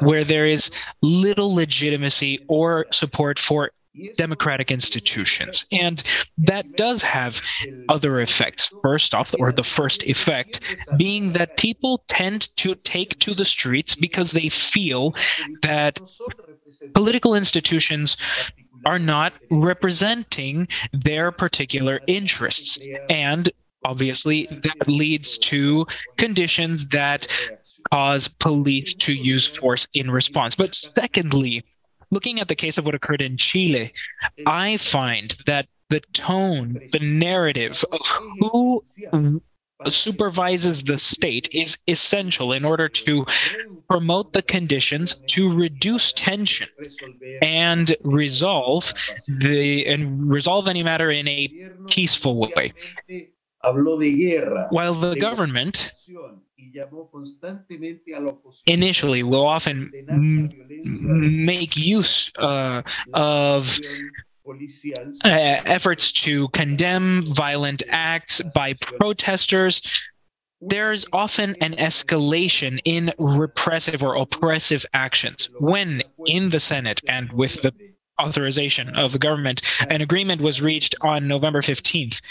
[0.00, 0.70] where there is
[1.02, 3.70] little legitimacy or support for
[4.16, 5.64] democratic institutions.
[5.72, 6.02] And
[6.38, 7.40] that does have
[7.88, 8.72] other effects.
[8.82, 10.60] First off, or the first effect,
[10.96, 15.14] being that people tend to take to the streets because they feel
[15.62, 16.00] that
[16.94, 18.16] political institutions
[18.86, 22.78] are not representing their particular interests.
[23.10, 23.50] And
[23.84, 27.26] obviously, that leads to conditions that
[27.92, 30.54] cause police to use force in response.
[30.54, 31.64] But secondly,
[32.10, 33.92] looking at the case of what occurred in Chile,
[34.46, 38.00] I find that the tone, the narrative of
[38.40, 38.82] who
[39.88, 43.24] supervises the state is essential in order to
[43.88, 46.68] promote the conditions to reduce tension
[47.42, 48.92] and resolve
[49.28, 51.48] the and resolve any matter in a
[51.88, 52.72] peaceful way.
[54.70, 55.92] While the government
[58.66, 59.90] initially will often
[60.84, 63.78] make use uh, of
[65.24, 69.82] uh, efforts to condemn violent acts by protesters,
[70.60, 75.48] there's often an escalation in repressive or oppressive actions.
[75.58, 77.72] When in the Senate and with the
[78.20, 82.22] authorization of the government, an agreement was reached on November 15th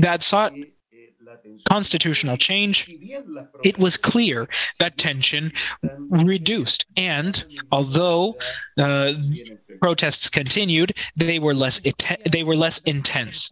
[0.00, 0.52] that sought
[1.68, 2.88] constitutional change,
[3.64, 5.52] it was clear that tension
[6.10, 6.86] reduced.
[6.96, 8.36] And although
[8.78, 9.14] uh,
[9.80, 11.80] protests continued, they were less
[12.30, 13.50] they were less intense.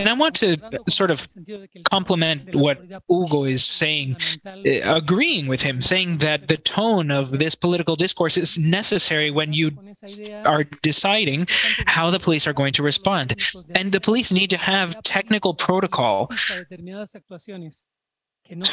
[0.00, 0.56] And I want to
[0.88, 1.22] sort of
[1.90, 4.52] complement what Hugo is saying, uh,
[4.84, 9.70] agreeing with him, saying that the tone of this political discourse is necessary when you
[10.44, 11.46] are deciding
[11.86, 13.36] how the police are going to respond.
[13.74, 16.28] And the police need to have technical protocol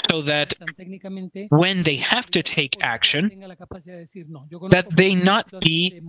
[0.10, 0.54] so that
[1.50, 3.30] when they have to take action,
[4.72, 6.02] that they not be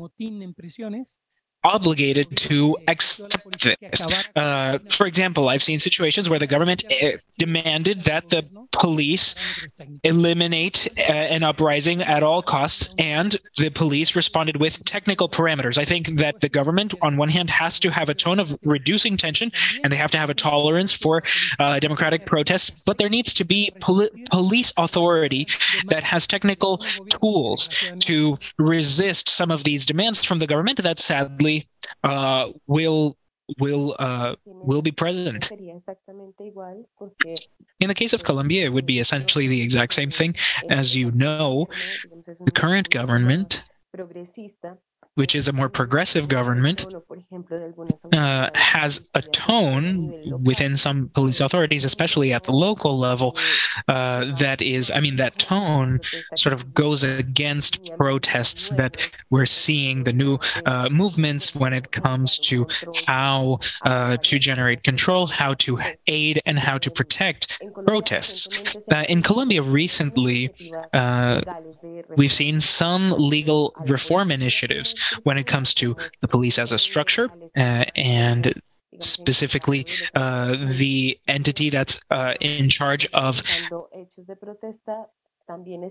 [1.74, 4.00] obligated to accept this.
[4.34, 9.34] Uh, for example, I've seen situations where the government uh, demanded that the police
[10.02, 15.78] eliminate uh, an uprising at all costs, and the police responded with technical parameters.
[15.78, 19.16] I think that the government, on one hand, has to have a tone of reducing
[19.16, 19.52] tension,
[19.82, 21.22] and they have to have a tolerance for
[21.58, 25.46] uh, democratic protests, but there needs to be poli- police authority
[25.90, 26.78] that has technical
[27.20, 27.68] tools
[28.00, 31.57] to resist some of these demands from the government that sadly
[32.04, 33.16] uh, will
[33.58, 35.50] will uh, will be present.
[37.80, 40.34] In the case of Colombia, it would be essentially the exact same thing.
[40.68, 41.68] As you know,
[42.44, 43.62] the current government
[45.18, 46.86] which is a more progressive government,
[48.12, 53.36] uh, has a tone within some police authorities, especially at the local level,
[53.88, 56.00] uh, that is, I mean, that tone
[56.36, 58.92] sort of goes against protests that
[59.30, 62.68] we're seeing, the new uh, movements when it comes to
[63.04, 68.76] how uh, to generate control, how to aid, and how to protect protests.
[68.94, 70.54] Uh, in Colombia recently,
[70.92, 71.40] uh,
[72.16, 77.28] we've seen some legal reform initiatives when it comes to the police as a structure
[77.56, 78.60] uh, and
[78.98, 83.42] specifically uh, the entity that's uh, in charge of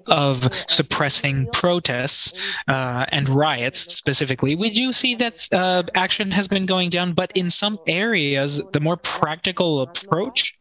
[0.08, 2.34] of suppressing protests
[2.68, 7.32] uh, and riots specifically, we do see that uh, action has been going down, but
[7.34, 10.54] in some areas, the more practical approach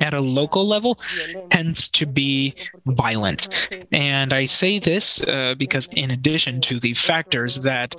[0.00, 0.98] at a local level
[1.50, 2.54] tends to be
[2.86, 3.48] violent.
[3.92, 7.96] And I say this uh, because, in addition to the factors that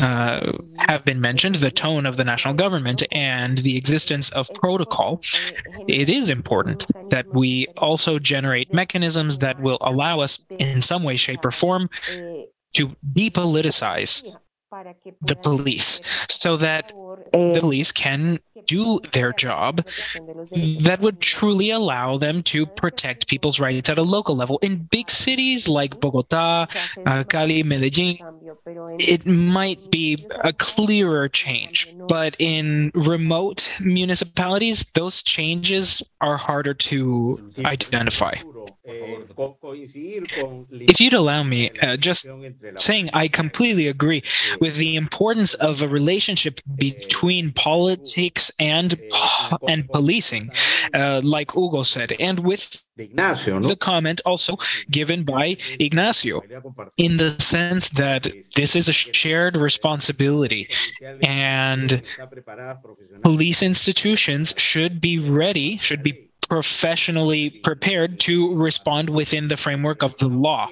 [0.00, 5.20] uh, have been mentioned, the tone of the national government and the existence of protocol,
[5.88, 11.16] it is important that we also generate mechanisms that will allow us, in some way,
[11.16, 11.88] shape, or form,
[12.74, 14.36] to depoliticize
[15.22, 16.92] the police so that
[17.32, 19.86] the police can do their job
[20.80, 24.58] that would truly allow them to protect people's rights at a local level.
[24.62, 26.66] In big cities like Bogota,
[27.06, 28.18] uh, Cali, Medellin,
[28.98, 37.38] it might be a clearer change, but in remote municipalities, those changes are harder to
[37.64, 38.34] identify.
[38.86, 39.30] If
[41.00, 42.26] you'd allow me, uh, just
[42.76, 44.22] saying I completely agree
[44.60, 49.00] with the importance of a relationship between politics and
[49.68, 50.50] and policing,
[50.92, 54.56] uh, like Hugo said, and with the comment also
[54.90, 56.42] given by Ignacio,
[56.96, 60.68] in the sense that this is a shared responsibility,
[61.26, 62.02] and
[63.22, 70.16] police institutions should be ready, should be professionally prepared to respond within the framework of
[70.18, 70.68] the law.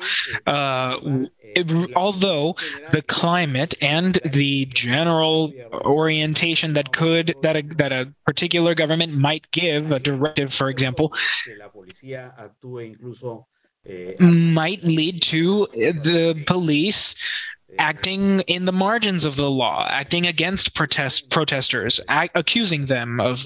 [0.47, 2.57] Uh, it, although
[2.93, 5.53] the climate and the general
[5.85, 11.12] orientation that could that a, that a particular government might give a directive, for example,
[14.20, 17.14] might lead to the police
[17.79, 23.45] acting in the margins of the law, acting against protest protesters, accusing them of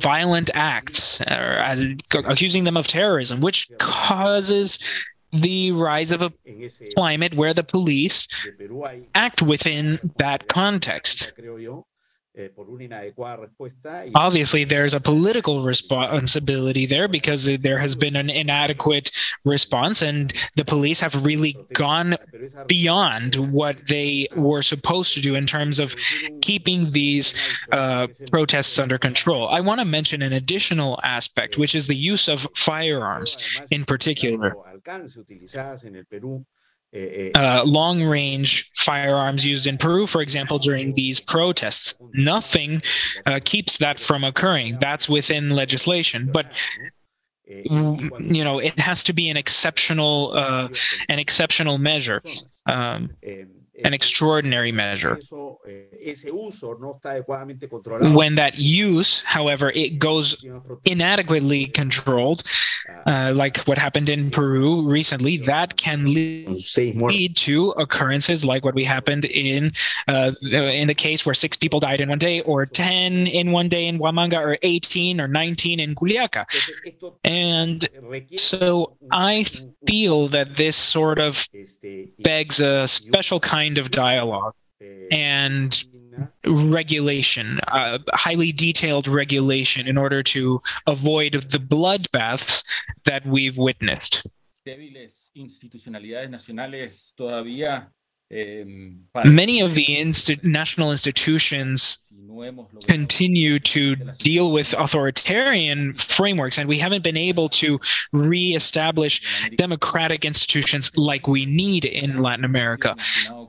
[0.00, 4.78] violent acts, or as, accusing them of terrorism, which causes
[5.32, 6.32] the rise of a
[6.94, 8.26] climate where the police
[9.14, 11.32] act within that context.
[12.38, 19.10] Eh, Obviously, there's a political responsibility there because there has been an inadequate
[19.44, 22.16] response, and the police have really gone
[22.66, 25.96] beyond what they were supposed to do in terms of
[26.40, 27.34] keeping these
[27.72, 29.48] uh, protests under control.
[29.48, 33.36] I want to mention an additional aspect, which is the use of firearms
[33.70, 34.54] in particular.
[36.94, 41.94] Eh, eh, uh, long range firearms used in Peru, for example, during these protests.
[42.14, 42.82] Nothing
[43.26, 44.78] uh, keeps that from occurring.
[44.80, 46.30] That's within legislation.
[46.32, 46.46] But
[47.46, 50.68] eh, you know, it has to be an exceptional, uh,
[51.10, 52.22] an exceptional measure.
[52.64, 53.10] Um,
[53.84, 55.18] an extraordinary measure.
[58.14, 60.44] When that use, however, it goes
[60.84, 62.42] inadequately controlled,
[63.06, 68.84] uh, like what happened in Peru recently, that can lead to occurrences like what we
[68.84, 69.72] happened in
[70.08, 73.68] uh, in the case where six people died in one day, or ten in one
[73.68, 76.46] day in Huamanga, or eighteen or nineteen in Juliaca.
[77.24, 77.88] And
[78.36, 79.44] so I
[79.86, 81.46] feel that this sort of
[82.20, 84.54] begs a special kind kind of dialogue
[85.10, 85.84] and
[86.46, 92.64] regulation, uh, highly detailed regulation, in order to avoid the bloodbaths
[93.04, 94.26] that we've witnessed.
[98.30, 101.98] Many of the insti- national institutions
[102.86, 107.80] continue to deal with authoritarian frameworks, and we haven't been able to
[108.12, 112.96] reestablish democratic institutions like we need in Latin America.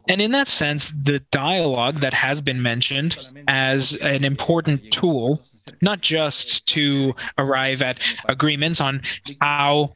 [0.08, 5.44] And in that sense, the dialogue that has been mentioned as an important tool
[5.82, 9.02] not just to arrive at agreements on
[9.42, 9.94] how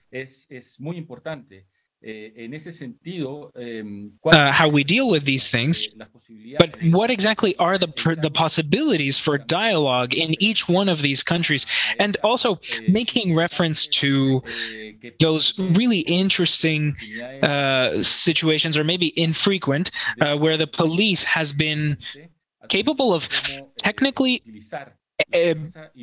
[4.26, 7.88] uh, how we deal with these things, eh, but what exactly are the
[8.22, 11.66] the possibilities for dialogue in each one of these countries,
[12.00, 14.42] and also eh, making reference to
[15.20, 16.96] those really interesting
[17.42, 19.92] uh, situations, or maybe infrequent,
[20.22, 21.98] uh, where the police has been
[22.70, 23.30] capable of
[23.78, 24.42] technically
[25.34, 25.54] uh,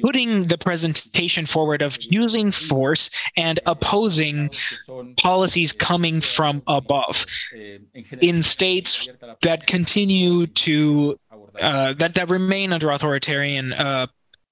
[0.02, 4.50] putting the presentation forward of using force and opposing
[5.18, 7.26] policies coming from above.
[8.20, 9.08] in states
[9.42, 11.18] that continue to
[11.60, 14.06] uh, that that remain under authoritarian uh,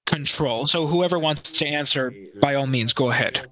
[0.09, 0.67] control.
[0.67, 3.49] So whoever wants to answer, by all means, go ahead.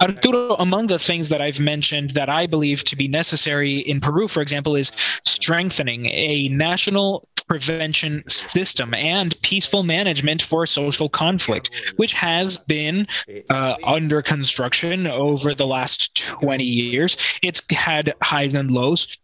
[0.00, 4.28] Arturo, among the things that I've mentioned that I believe to be necessary in Peru,
[4.28, 4.90] for example, is
[5.24, 13.06] strengthening a national prevention system and peaceful management for social conflict, which has been
[13.50, 17.16] uh, under construction over the last 20 years.
[17.42, 19.18] It's had highs and lows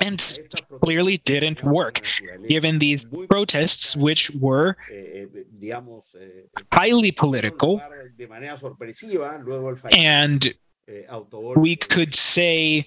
[0.00, 0.38] and
[0.82, 2.00] clearly didn't work
[2.48, 4.76] given these protests which were
[6.72, 7.80] highly political
[9.92, 10.54] and
[11.56, 12.86] we could say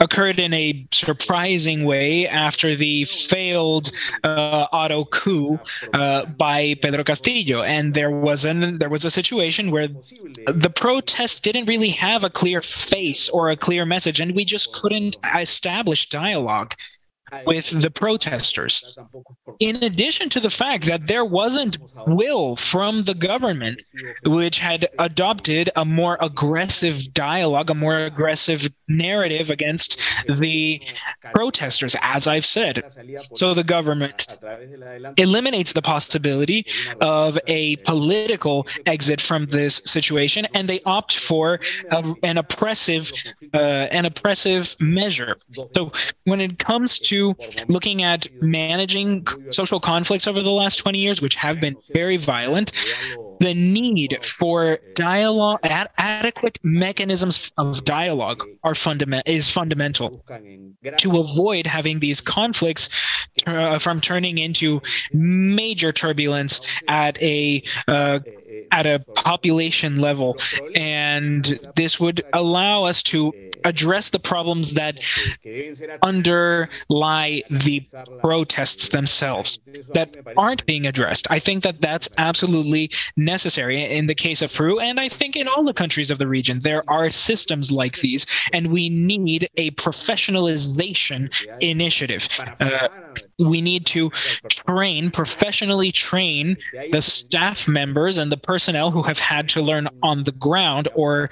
[0.00, 3.92] occurred in a surprising way after the failed
[4.24, 5.58] uh, auto coup
[5.92, 11.40] uh, by Pedro Castillo, and there was an there was a situation where the protests
[11.40, 16.08] didn't really have a clear face or a clear message, and we just couldn't establish
[16.08, 16.74] dialogue
[17.44, 18.98] with the protesters.
[19.58, 23.82] In addition to the fact that there wasn't will from the government,
[24.24, 30.80] which had adopted a more aggressive dialogue, a more aggressive narrative against the
[31.34, 32.82] protesters, as I've said.
[33.34, 34.26] So the government
[35.16, 36.66] eliminates the possibility
[37.00, 41.60] of a political exit from this situation, and they opt for
[41.90, 43.10] a, an oppressive,
[43.54, 45.36] uh, an oppressive measure.
[45.74, 45.92] So
[46.24, 47.34] when it comes to to
[47.68, 52.72] looking at managing social conflicts over the last 20 years, which have been very violent,
[53.40, 60.24] the need for dialogue, ad- adequate mechanisms of dialogue are fundament is fundamental
[60.98, 62.88] to avoid having these conflicts
[63.46, 64.80] uh, from turning into
[65.12, 68.18] major turbulence at a uh,
[68.72, 70.36] at a population level,
[70.74, 73.32] and this would allow us to
[73.64, 75.00] address the problems that
[76.02, 77.84] underlie the
[78.20, 79.58] protests themselves
[79.92, 81.26] that aren't being addressed.
[81.30, 85.48] I think that that's absolutely necessary in the case of Peru, and I think in
[85.48, 86.60] all the countries of the region.
[86.60, 92.28] There are systems like these, and we need a professionalization initiative.
[92.60, 92.88] Uh,
[93.38, 94.10] we need to
[94.48, 96.56] train, professionally train
[96.90, 101.28] the staff members and the personnel who have had to learn on the ground or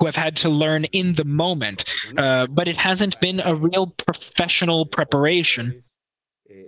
[0.00, 3.86] who have had to learn in the moment, uh, but it hasn't been a real
[3.86, 5.82] professional preparation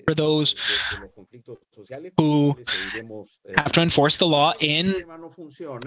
[0.07, 0.55] for those
[2.17, 2.57] who
[3.57, 5.05] have to enforce the law in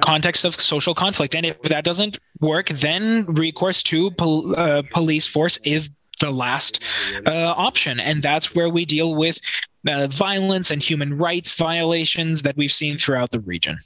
[0.01, 1.35] context of social conflict.
[1.35, 5.89] And if that doesn't work, then recourse to pol- uh, police force is
[6.21, 6.81] the last
[7.27, 7.99] uh, option.
[7.99, 9.39] And that's where we deal with
[9.87, 13.77] uh, violence and human rights violations that we've seen throughout the region.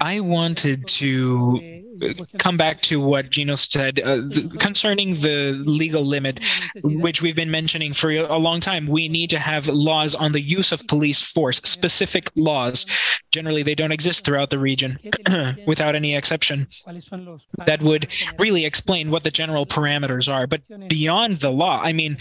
[0.00, 4.22] I wanted to uh, come back to what Gino said uh,
[4.58, 6.40] concerning the legal limit,
[6.82, 8.86] which we've been mentioning for a long time.
[8.86, 12.86] We need to have laws on the use of police force, specific laws.
[13.30, 14.98] Generally, they don't exist throughout the region
[15.66, 16.66] without any exception.
[17.66, 20.46] That would really explain what the general parameters are.
[20.46, 22.16] But beyond the law, I mean,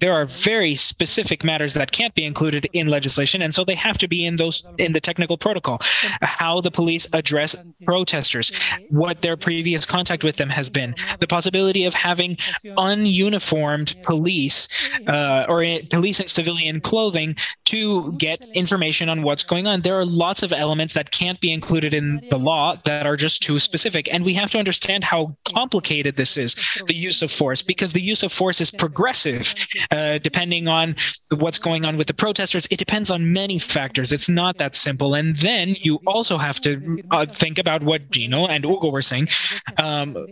[0.00, 3.98] there are very specific matters that can't be included in legislation, and so they have
[3.98, 5.78] to be in those in the technical protocol,
[6.20, 7.56] how the police address
[7.86, 8.52] protesters,
[8.90, 12.36] what their previous contact with them has been, the possibility of having
[12.76, 14.68] ununiformed police
[15.08, 19.80] uh, or police in civilian clothing to get information on what's going on.
[19.80, 23.42] There are lots of elements that can't be included in the law that are just
[23.42, 24.12] too specific.
[24.12, 26.54] And we have to understand how complicated this is,
[26.86, 29.54] the use of force, because the use of force is progressive
[29.90, 30.94] uh, depending on
[31.30, 32.66] what's going on with the protesters.
[32.70, 34.12] It depends on many factors.
[34.12, 38.46] It's not that simple And then you also have to uh, think about what Gino
[38.46, 39.28] and Hugo were saying.
[39.76, 40.26] Um,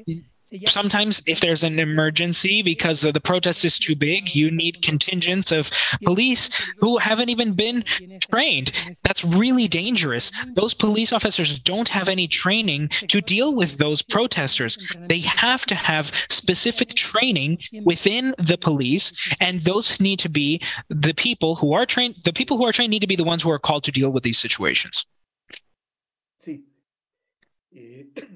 [0.67, 5.71] sometimes if there's an emergency because the protest is too big you need contingents of
[6.05, 7.85] police who haven't even been
[8.31, 8.73] trained.
[9.03, 10.31] That's really dangerous.
[10.55, 14.97] Those police officers don't have any training to deal with those protesters.
[15.09, 21.15] They have to have specific training within the police and those need to be the
[21.15, 23.51] people who are trained the people who are trained need to be the ones who
[23.51, 25.07] are called to deal with these situations.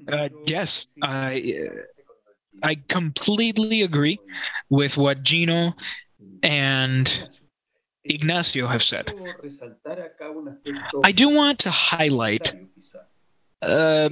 [0.07, 1.69] Uh, yes, I
[2.63, 4.19] I completely agree
[4.69, 5.73] with what Gino
[6.43, 7.39] and
[8.05, 9.13] Ignacio have said.
[11.03, 12.53] I do want to highlight
[13.61, 14.09] uh,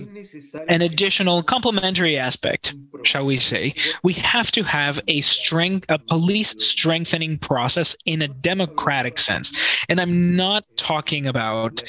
[0.67, 2.73] an additional complementary aspect,
[3.03, 3.73] shall we say.
[4.03, 10.01] We have to have a strength, a police strengthening process in a democratic sense, and
[10.01, 11.83] I'm not talking about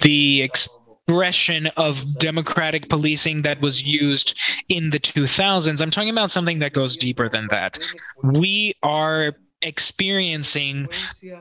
[0.00, 0.68] the ex-
[1.10, 4.38] expression of democratic policing that was used
[4.68, 5.82] in the 2000s.
[5.82, 7.78] I'm talking about something that goes deeper than that.
[8.22, 10.88] We are experiencing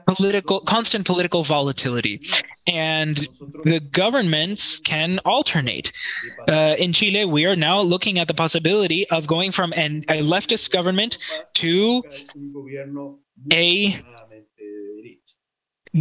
[0.06, 2.20] political constant political volatility
[2.68, 3.30] and
[3.64, 5.94] the governments can alternate
[6.50, 10.22] uh, in chile we are now looking at the possibility of going from an, a
[10.22, 11.18] leftist government
[11.54, 12.04] to
[13.54, 13.98] a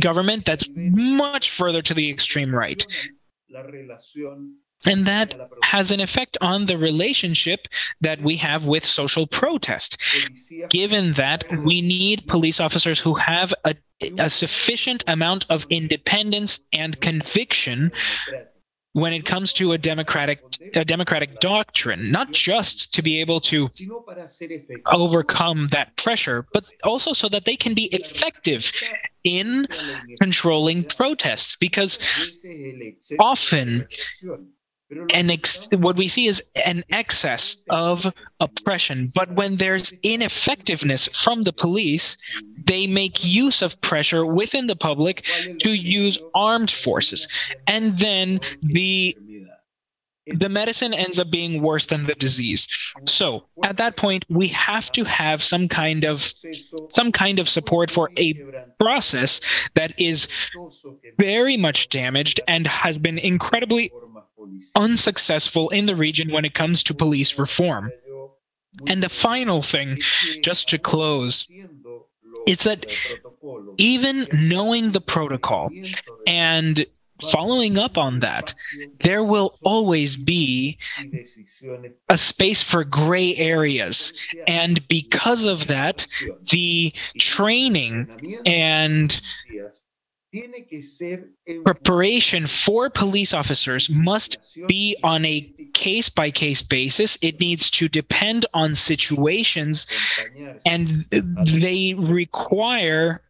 [0.00, 2.84] government that's much further to the extreme right
[4.86, 7.66] and that has an effect on the relationship
[8.00, 10.00] that we have with social protest,
[10.70, 13.74] given that we need police officers who have a,
[14.18, 17.90] a sufficient amount of independence and conviction
[18.98, 20.40] when it comes to a democratic
[20.74, 23.68] a democratic doctrine not just to be able to
[24.86, 28.70] overcome that pressure but also so that they can be effective
[29.24, 29.66] in
[30.20, 31.98] controlling protests because
[33.18, 33.86] often
[35.10, 38.06] and ex- what we see is an excess of
[38.40, 39.12] oppression.
[39.14, 42.16] But when there's ineffectiveness from the police,
[42.66, 45.24] they make use of pressure within the public
[45.60, 47.28] to use armed forces.
[47.66, 49.16] And then the
[50.34, 52.66] the medicine ends up being worse than the disease.
[53.06, 56.32] So at that point, we have to have some kind of
[56.90, 58.34] some kind of support for a
[58.78, 59.40] process
[59.74, 60.28] that is
[61.18, 63.90] very much damaged and has been incredibly
[64.74, 67.90] unsuccessful in the region when it comes to police reform.
[68.86, 69.98] And the final thing,
[70.42, 71.48] just to close,
[72.46, 72.86] is that
[73.76, 75.70] even knowing the protocol
[76.26, 76.86] and
[77.32, 78.54] following up on that,
[79.00, 80.78] there will always be
[82.08, 84.12] a space for gray areas.
[84.46, 86.06] And because of that,
[86.50, 89.20] the training and
[91.64, 95.40] Preparation for police officers must be on a
[95.72, 97.16] case by case basis.
[97.22, 99.86] It needs to depend on situations,
[100.66, 103.22] and they require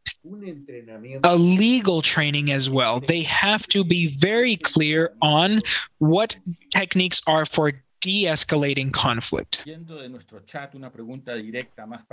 [1.22, 2.98] a legal training as well.
[2.98, 5.62] They have to be very clear on
[5.98, 6.36] what
[6.74, 9.64] techniques are for de-escalating conflict.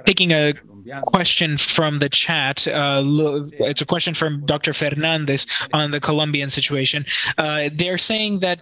[0.06, 0.54] Taking a
[1.06, 3.04] question from the chat, uh,
[3.60, 4.74] it's a question from Dr.
[4.74, 7.06] Fernandez on the Colombian situation.
[7.38, 8.62] Uh, they're saying that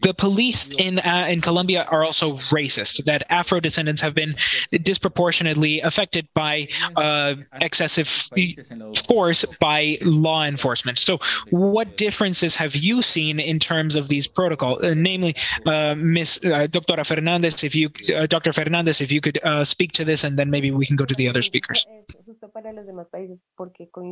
[0.00, 3.04] the police in uh, in Colombia are also racist.
[3.04, 4.36] That Afro descendants have been
[4.82, 8.08] disproportionately affected by uh, excessive
[9.06, 10.98] force by law enforcement.
[10.98, 11.18] So,
[11.50, 14.82] what differences have you seen in terms of these protocols?
[14.82, 17.04] Uh, namely, uh, Miss uh, Dr.
[17.04, 18.52] Fernandez, if you, uh, Dr.
[18.52, 21.28] Fernandez, if you could speak to this, and then maybe we can go to the
[21.28, 21.86] other speakers.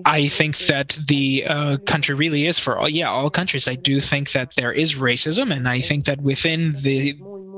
[0.05, 3.69] I think that the uh, country really is for all, yeah, all countries.
[3.69, 7.15] I do think that there is racism, and I think that within the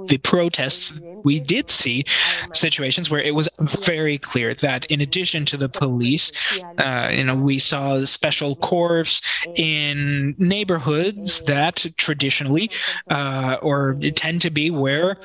[0.07, 0.93] the protests,
[1.25, 2.05] we did see
[2.53, 6.33] situations where it was very clear that in addition to the police,
[6.79, 9.21] uh, you know, we saw special corps
[9.57, 12.71] in neighborhoods that traditionally
[13.11, 15.17] uh, or tend to be where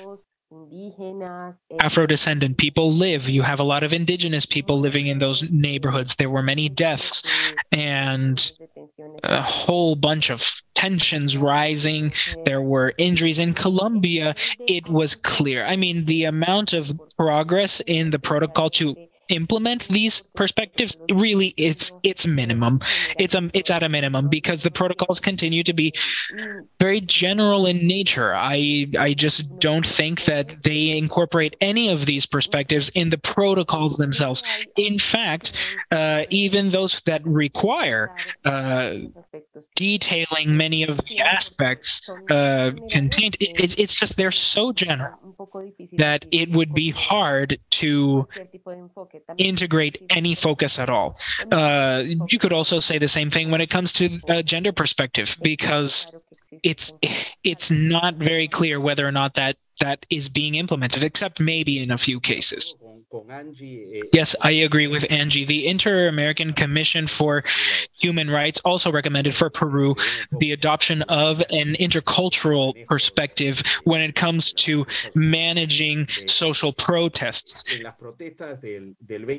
[1.81, 3.29] Afro descendant people live.
[3.29, 6.15] You have a lot of indigenous people living in those neighborhoods.
[6.15, 7.23] There were many deaths
[7.71, 8.51] and
[9.23, 12.13] a whole bunch of tensions rising.
[12.45, 14.35] There were injuries in Colombia.
[14.59, 15.65] It was clear.
[15.65, 18.95] I mean, the amount of progress in the protocol to
[19.29, 22.81] implement these perspectives really it's it's minimum.
[23.17, 25.93] It's a it's at a minimum because the protocols continue to be
[26.79, 28.33] very general in nature.
[28.35, 33.97] I i just don't think that they incorporate any of these perspectives in the protocols
[33.97, 34.43] themselves.
[34.75, 35.53] In fact
[35.91, 38.11] uh, even those that require
[38.45, 38.93] uh,
[39.75, 45.17] detailing many of the aspects uh, contained it, it's just they're so general
[45.97, 48.27] that it would be hard to
[49.37, 51.17] integrate any focus at all.
[51.51, 55.37] Uh, you could also say the same thing when it comes to a gender perspective,
[55.41, 56.23] because
[56.63, 56.93] it's
[57.43, 61.91] it's not very clear whether or not that that is being implemented, except maybe in
[61.91, 62.77] a few cases.
[64.13, 65.45] Yes, I agree with Angie.
[65.45, 67.43] The Inter American Commission for
[67.99, 69.95] Human Rights also recommended for Peru
[70.39, 74.85] the adoption of an intercultural perspective when it comes to
[75.15, 77.63] managing social protests.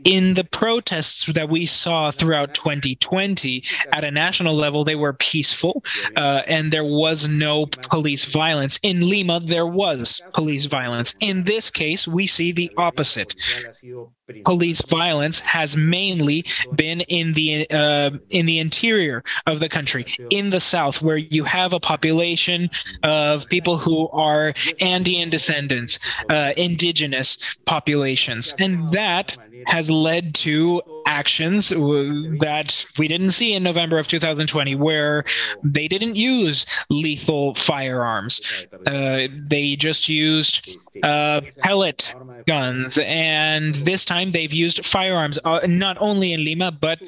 [0.04, 5.84] In the protests that we saw throughout 2020, at a national level, they were peaceful
[6.16, 8.78] uh, and there was no police violence.
[8.82, 11.14] In Lima, there was police violence.
[11.20, 13.34] In this case, we see the opposite.
[13.66, 14.14] ha sido
[14.44, 20.50] police violence has mainly been in the uh, in the interior of the country, in
[20.50, 22.70] the south, where you have a population
[23.02, 31.70] of people who are Andean descendants, uh, indigenous populations, and that has led to actions
[31.70, 35.24] that we didn't see in November of 2020, where
[35.62, 38.40] they didn't use lethal firearms.
[38.86, 40.68] Uh, they just used
[41.02, 42.12] uh, pellet
[42.46, 47.00] guns, and this time they've used firearms, uh, not only in Lima, but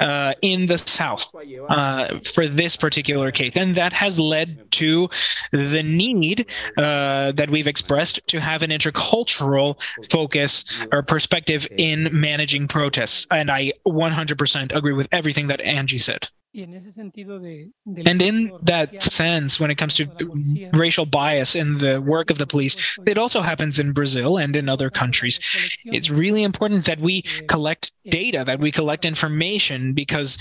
[0.00, 1.32] uh, in the south
[1.68, 3.52] uh, for this particular case.
[3.56, 5.08] And that has led to
[5.52, 6.46] the need
[6.76, 13.26] uh, that we've expressed to have an intercultural focus or perspective in managing protests.
[13.30, 16.28] And I 100% agree with everything that Angie said.
[16.52, 20.06] And in that sense, when it comes to
[20.72, 24.68] racial bias in the work of the police, it also happens in Brazil and in
[24.68, 25.38] other countries.
[25.84, 30.38] It's really important that we collect data, that we collect information, because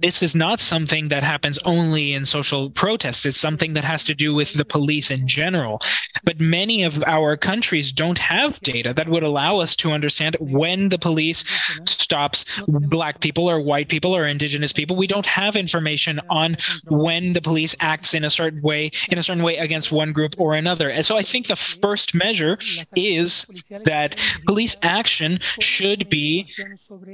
[0.00, 3.26] this is not something that happens only in social protests.
[3.26, 5.80] It's something that has to do with the police in general.
[6.24, 10.88] But many of our countries don't have data that would allow us to understand when
[10.88, 11.44] the police
[11.86, 14.96] stops black people or white people or indigenous people.
[14.96, 16.56] We don't have information on
[16.88, 20.34] when the police acts in a certain way, in a certain way against one group
[20.38, 20.90] or another.
[20.90, 22.58] And so I think the first measure
[22.94, 23.46] is
[23.84, 26.52] that police action should be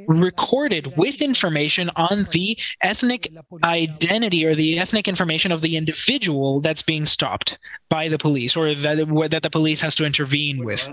[0.07, 3.33] recorded with information on the ethnic
[3.65, 7.59] identity or the ethnic information of the individual that's being stopped
[7.89, 10.89] by the police or that, that the police has to intervene with.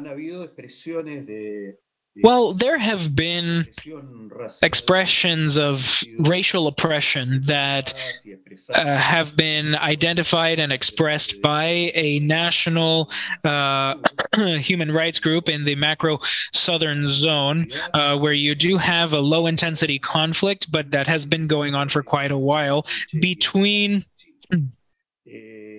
[2.24, 3.68] Well, there have been
[4.62, 7.94] expressions of racial oppression that
[8.74, 13.12] uh, have been identified and expressed by a national
[13.44, 13.96] uh,
[14.38, 16.20] human rights group in the macro
[16.54, 21.48] southern zone, uh, where you do have a low intensity conflict, but that has been
[21.48, 22.86] going on for quite a while
[23.20, 24.06] between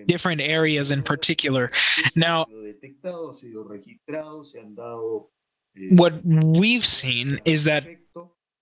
[0.06, 1.70] different areas in particular.
[2.14, 2.46] Now,
[5.90, 7.86] what we've seen is that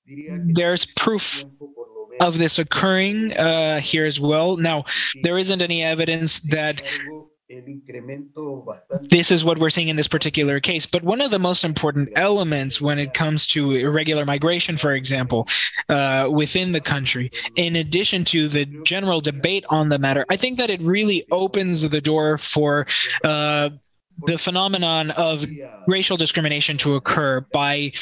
[0.06, 1.44] there's proof
[2.20, 4.56] of this occurring uh, here as well.
[4.56, 4.84] Now,
[5.22, 6.82] there isn't any evidence that
[9.02, 10.86] this is what we're seeing in this particular case.
[10.86, 15.46] But one of the most important elements when it comes to irregular migration, for example,
[15.88, 20.58] uh, within the country, in addition to the general debate on the matter, I think
[20.58, 22.86] that it really opens the door for
[23.22, 23.70] uh,
[24.26, 25.44] the phenomenon of
[25.86, 27.92] racial discrimination to occur by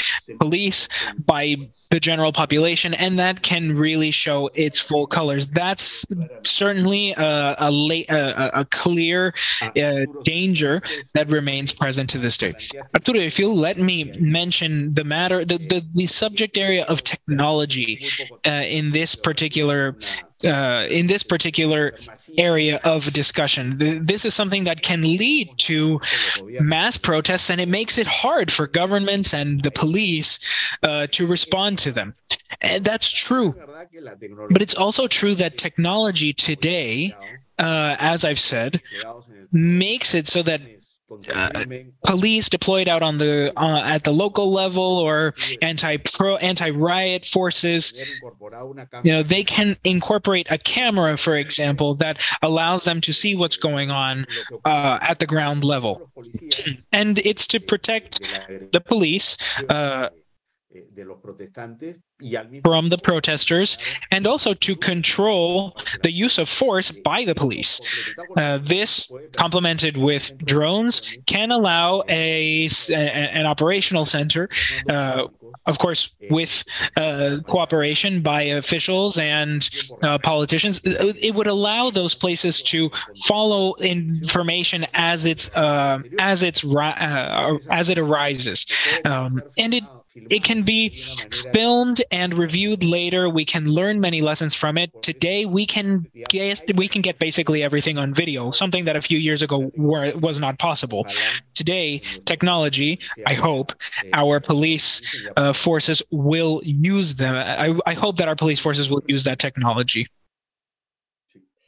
[0.40, 0.88] police,
[1.24, 1.56] by
[1.90, 5.46] the general population, and that can really show its full colors.
[5.48, 6.04] That's
[6.42, 10.80] certainly a, a, a, a clear uh, danger
[11.14, 12.54] that remains present to this day.
[12.94, 18.06] Arturo, if you'll let me mention the matter, the, the, the subject area of technology
[18.46, 19.96] uh, in this particular
[20.44, 21.94] uh, in this particular
[22.38, 23.76] area of discussion.
[24.04, 26.00] This is something that can lead to
[26.60, 30.38] mass protests, and it makes it hard for governments and the police
[30.82, 32.14] uh, to respond to them.
[32.60, 33.54] And that's true.
[34.50, 37.14] But it's also true that technology today,
[37.58, 38.82] uh, as I've said,
[39.52, 40.60] makes it so that
[41.34, 41.64] uh,
[42.04, 47.24] police deployed out on the uh, at the local level or anti pro anti riot
[47.24, 47.92] forces
[49.02, 53.56] you know they can incorporate a camera for example that allows them to see what's
[53.56, 54.26] going on
[54.64, 56.10] uh, at the ground level.
[56.92, 58.20] and it's to protect
[58.72, 59.36] the police
[59.68, 60.08] uh,
[62.64, 63.78] from the protesters
[64.10, 67.80] and also to control the use of force by the police.
[68.36, 74.48] Uh, this, complemented with drones, can allow a, an operational center,
[74.90, 75.26] uh,
[75.66, 76.64] of course, with
[76.96, 79.68] uh, cooperation by officials and
[80.02, 80.80] uh, politicians.
[80.84, 82.90] It would allow those places to
[83.26, 88.66] follow information as it's uh, as it's uh, as it arises,
[89.04, 89.84] um, and it
[90.14, 91.02] it can be
[91.52, 93.28] filmed and reviewed later.
[93.28, 94.90] We can learn many lessons from it.
[95.02, 99.18] Today, we can get we can get basically everything on video, something that a few
[99.18, 101.06] years ago were, was not possible.
[101.54, 103.72] Today, technology, I hope,
[104.12, 105.02] our police
[105.36, 107.34] uh, forces will use them.
[107.34, 110.06] I, I hope that our police forces will use that technology.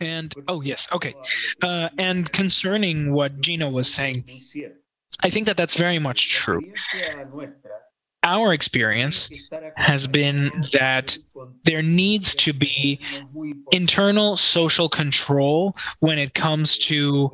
[0.01, 1.15] And oh yes, okay.
[1.63, 4.25] Uh, and concerning what Gino was saying,
[5.21, 6.61] I think that that's very much true.
[8.25, 9.31] Our experience
[9.77, 11.17] has been that
[11.65, 12.99] there needs to be
[13.71, 17.31] internal social control when it comes to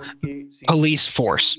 [0.67, 1.59] police force.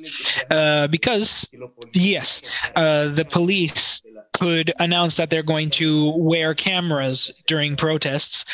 [0.49, 1.47] Uh, because,
[1.93, 2.41] yes,
[2.75, 4.01] uh, the police
[4.33, 8.45] could announce that they're going to wear cameras during protests,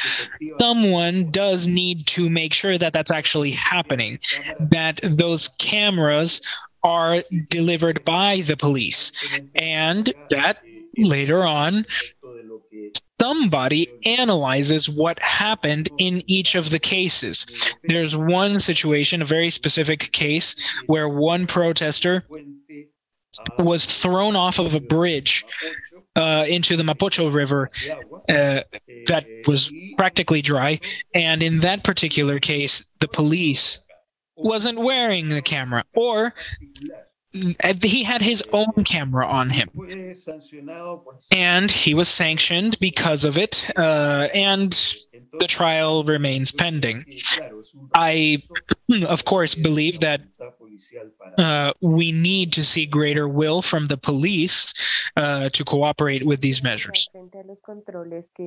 [0.59, 4.19] someone does need to make sure that that's actually happening,
[4.59, 6.41] that those cameras
[6.87, 9.11] are delivered by the police,
[9.55, 10.57] and that
[10.97, 11.85] later on
[13.19, 17.45] somebody analyzes what happened in each of the cases.
[17.83, 22.23] There's one situation, a very specific case, where one protester
[23.57, 25.45] was thrown off of a bridge
[26.15, 27.69] uh, into the Mapocho River
[28.29, 28.61] uh,
[29.07, 30.79] that was practically dry.
[31.13, 33.79] And in that particular case, the police
[34.37, 36.33] wasn't wearing the camera, or
[37.31, 39.69] he had his own camera on him.
[41.31, 44.71] And he was sanctioned because of it uh, and
[45.39, 47.05] the trial remains pending.
[47.93, 48.43] I
[49.07, 50.21] of course believe that
[51.37, 54.73] uh, we need to see greater will from the police
[55.15, 57.09] uh, to cooperate with these measures.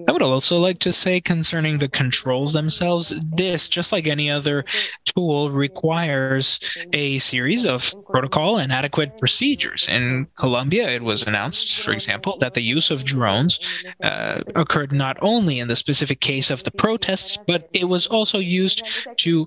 [0.09, 4.64] I would also like to say concerning the controls themselves, this, just like any other
[5.05, 6.61] tool, requires
[6.93, 9.89] a series of protocol and adequate procedures.
[9.89, 13.61] In Colombia, it was announced, for example, that the use of drones
[14.03, 18.39] uh, occurred not only in the specific case of the protests, but it was also
[18.39, 18.83] used
[19.18, 19.47] to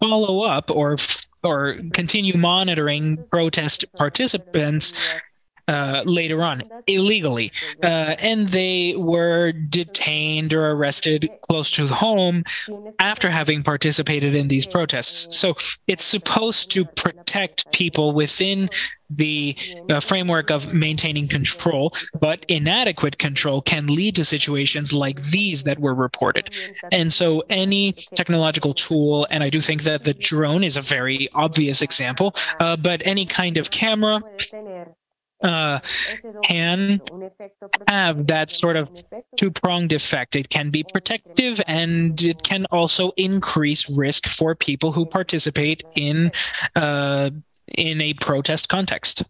[0.00, 0.96] follow up or
[1.42, 4.92] or continue monitoring protest participants
[5.68, 7.52] uh, later on illegally.
[7.82, 12.42] Uh, and they were detained or arrested close to home
[12.98, 15.36] after having participated in these protests.
[15.36, 15.54] So
[15.86, 18.70] it's supposed to protect people within
[19.16, 19.56] the
[19.90, 25.78] uh, framework of maintaining control, but inadequate control can lead to situations like these that
[25.78, 26.54] were reported.
[26.90, 31.28] And so, any technological tool, and I do think that the drone is a very
[31.34, 34.20] obvious example, uh, but any kind of camera
[35.42, 35.80] uh,
[36.44, 37.00] can
[37.88, 38.88] have that sort of
[39.36, 40.36] two pronged effect.
[40.36, 46.30] It can be protective and it can also increase risk for people who participate in
[46.76, 47.30] uh,
[47.68, 49.22] in a protest context.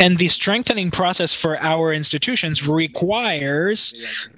[0.00, 4.28] And the strengthening process for our institutions requires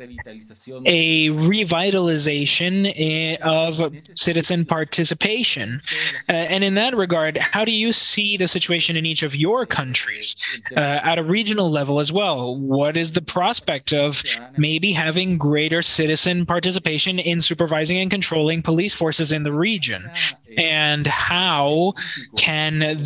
[0.87, 3.81] a revitalization eh, of
[4.15, 5.81] citizen participation.
[6.29, 9.67] Uh, and in that regard, how do you see the situation in each of your
[9.67, 10.37] countries
[10.77, 12.57] uh, at a regional level as well?
[12.57, 14.23] What is the prospect of
[14.57, 20.11] maybe having greater citizen participation in supervising and controlling police forces in the region?
[20.57, 21.95] And how
[22.37, 22.98] can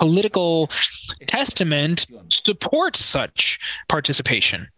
[0.00, 0.70] political
[1.26, 4.68] testament supports such participation?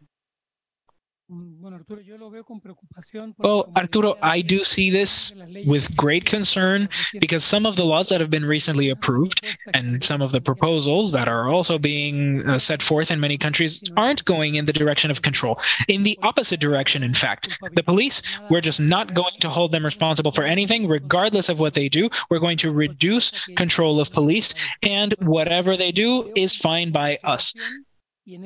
[3.39, 5.32] Well, Arturo, I do see this
[5.66, 6.89] with great concern
[7.20, 11.12] because some of the laws that have been recently approved and some of the proposals
[11.12, 15.11] that are also being uh, set forth in many countries aren't going in the direction
[15.11, 15.61] of control.
[15.89, 17.59] In the opposite direction, in fact.
[17.74, 21.74] The police, we're just not going to hold them responsible for anything, regardless of what
[21.74, 22.09] they do.
[22.30, 27.55] We're going to reduce control of police, and whatever they do is fine by us.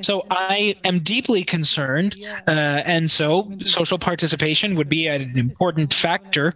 [0.01, 2.17] So I am deeply concerned,
[2.47, 2.51] uh,
[2.85, 6.53] and so social participation would be an important factor.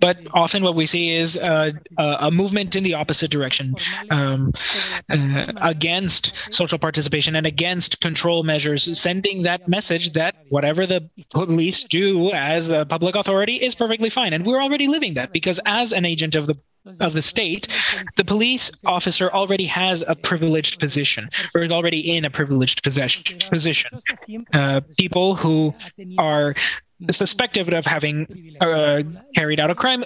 [0.00, 3.74] But often what we see is uh, a movement in the opposite direction
[4.10, 4.52] um,
[5.08, 11.82] uh, against social participation and against control measures, sending that message that whatever the police
[11.84, 14.34] do as a public authority is perfectly fine.
[14.34, 16.58] And we're already living that because as an agent of the
[17.00, 17.68] of the state,
[18.16, 23.98] the police officer already has a privileged position or is already in a privileged position.
[24.52, 25.74] Uh, people who
[26.18, 26.54] are
[27.10, 29.02] suspected of having uh,
[29.34, 30.04] carried out a crime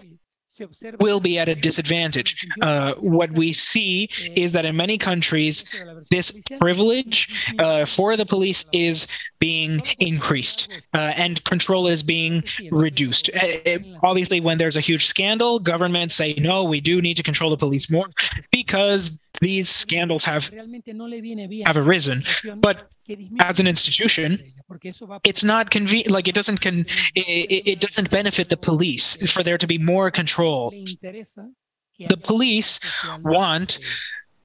[0.98, 2.46] will be at a disadvantage.
[2.62, 5.64] Uh, what we see is that in many countries,
[6.10, 9.06] this privilege uh, for the police is
[9.38, 13.30] being increased uh, and control is being reduced.
[13.30, 17.22] Uh, it, obviously, when there's a huge scandal, governments say, no, we do need to
[17.22, 18.06] control the police more
[18.50, 20.50] because these scandals have,
[21.66, 22.22] have arisen.
[22.56, 22.90] But
[23.40, 24.42] as an institution,
[25.24, 26.10] it's not convenient.
[26.10, 30.10] Like it doesn't con- it, it doesn't benefit the police for there to be more
[30.10, 30.72] control.
[32.08, 32.80] The police
[33.22, 33.78] want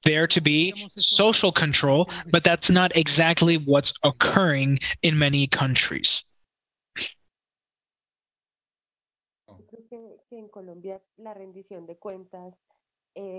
[0.04, 6.22] there to be social control, but that's not exactly what's occurring in many countries.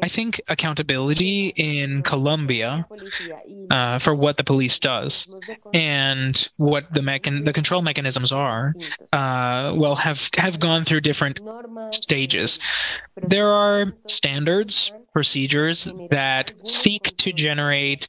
[0.01, 2.87] I think accountability in Colombia
[3.69, 5.27] uh, for what the police does
[5.73, 8.73] and what the mechan- the control mechanisms are,
[9.13, 11.39] uh, well, have have gone through different
[11.91, 12.59] stages.
[13.15, 18.05] There are standards procedures that seek to generate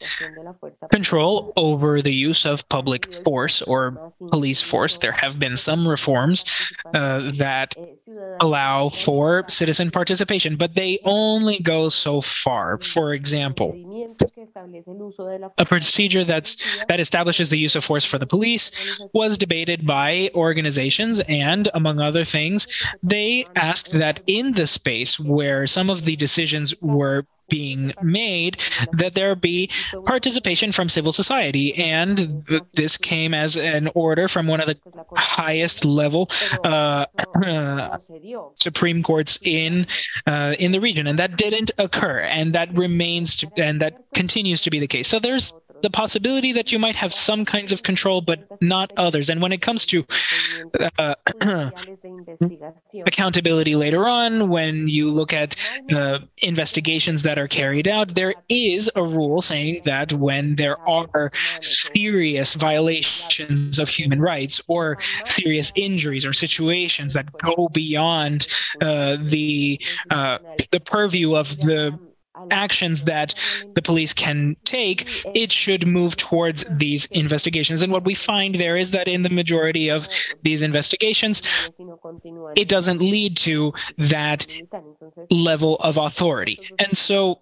[0.93, 4.99] control over the use of public force or police force.
[4.99, 6.45] There have been some reforms
[6.93, 7.75] uh, that
[8.43, 12.77] allow for citizen participation, but they only go so far.
[12.77, 13.71] For example,
[15.59, 16.57] a procedure that's
[16.89, 18.71] that establishes the use of force for the police
[19.13, 22.67] was debated by organizations and among other things
[23.03, 28.59] they asked that in the space where some of the decisions were being made
[28.93, 29.71] that there be
[30.05, 31.75] participation from civil society.
[31.75, 32.45] And
[32.75, 34.79] this came as an order from one of the
[35.17, 36.31] highest level
[36.65, 37.07] uh,
[38.55, 39.87] supreme courts in
[40.27, 41.07] uh, in the region.
[41.07, 42.21] And that didn't occur.
[42.21, 45.09] And that remains to, and that continues to be the case.
[45.09, 49.31] So there's the possibility that you might have some kinds of control, but not others.
[49.31, 50.05] And when it comes to
[50.99, 51.15] uh,
[53.07, 55.57] accountability later on, when you look at
[55.93, 61.31] uh, investigations that are carried out, there is a rule saying that when there are
[61.61, 64.99] serious violations of human rights or
[65.37, 68.47] serious injuries or situations that go beyond
[68.81, 70.39] uh, the uh,
[70.71, 71.99] the purview of the
[72.51, 73.35] actions that
[73.75, 77.83] the police can take, it should move towards these investigations.
[77.83, 80.09] And what we find there is that in the majority of
[80.43, 81.43] these investigations,
[82.57, 84.47] it doesn't lead to that
[85.31, 86.61] level of authority.
[86.79, 87.41] And so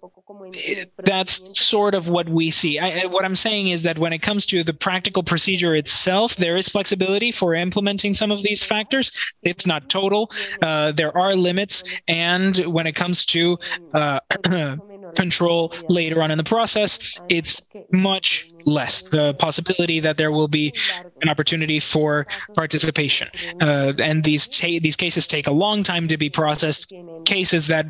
[0.97, 2.79] that's sort of what we see.
[2.79, 6.57] I, what I'm saying is that when it comes to the practical procedure itself, there
[6.57, 9.11] is flexibility for implementing some of these factors.
[9.43, 10.31] It's not total.
[10.61, 11.83] Uh, there are limits.
[12.07, 13.57] And when it comes to
[13.93, 14.19] uh,
[15.15, 17.61] control later on in the process, it's
[17.91, 20.73] much less the possibility that there will be
[21.21, 23.29] an opportunity for participation.
[23.61, 26.93] Uh, and these ta- these cases take a long time to be processed.
[27.25, 27.85] Cases that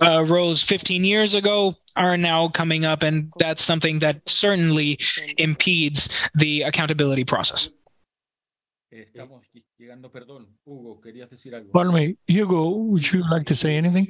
[0.00, 4.98] uh, rose 15 years ago are now coming up, and that's something that certainly
[5.38, 7.68] impedes the accountability process.
[11.72, 14.06] Pardon me, Hugo, would you like to say anything?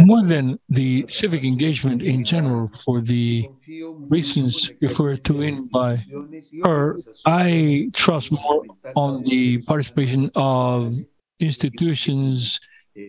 [0.00, 3.48] More than the civic engagement in general, for the
[4.08, 5.98] reasons referred to in by
[6.64, 6.96] her,
[7.26, 8.62] I trust more
[8.94, 10.96] on the participation of
[11.40, 12.60] institutions,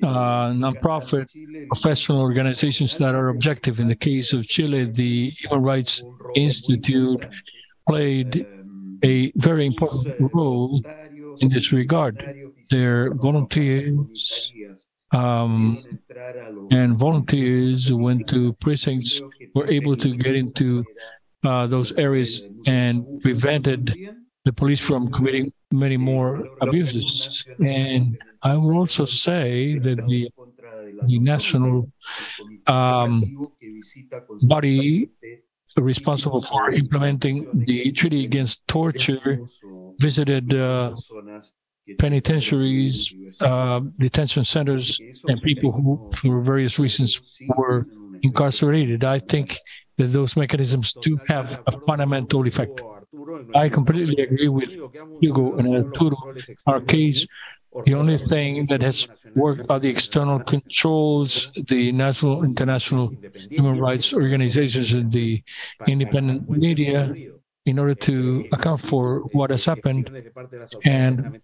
[0.03, 1.27] uh, nonprofit,
[1.69, 3.79] professional organizations that are objective.
[3.79, 6.03] In the case of Chile, the Human Rights
[6.35, 7.25] Institute
[7.87, 8.45] played
[9.03, 10.81] a very important role
[11.39, 12.23] in this regard.
[12.69, 14.51] Their volunteers
[15.13, 15.99] um,
[16.71, 19.21] and volunteers who went to precincts
[19.55, 20.83] were able to get into
[21.45, 23.95] uh, those areas and prevented
[24.43, 27.43] the police from committing many more abuses.
[27.59, 30.29] And I will also say that the,
[31.07, 31.91] the national
[32.67, 33.49] um,
[34.43, 35.09] body
[35.75, 39.39] responsible for implementing the treaty against torture
[39.99, 40.95] visited uh,
[41.99, 47.85] penitentiaries, uh, detention centers, and people who, for various reasons, were
[48.23, 49.03] incarcerated.
[49.03, 49.59] I think
[49.97, 52.81] that those mechanisms do have a fundamental effect.
[53.55, 54.71] I completely agree with
[55.21, 56.17] Hugo and Arturo.
[56.65, 57.25] Our case
[57.85, 63.13] the only thing that has worked are the external controls, the national, international
[63.49, 65.43] human rights organizations, and the
[65.87, 67.13] independent media
[67.65, 70.09] in order to account for what has happened
[70.85, 71.41] and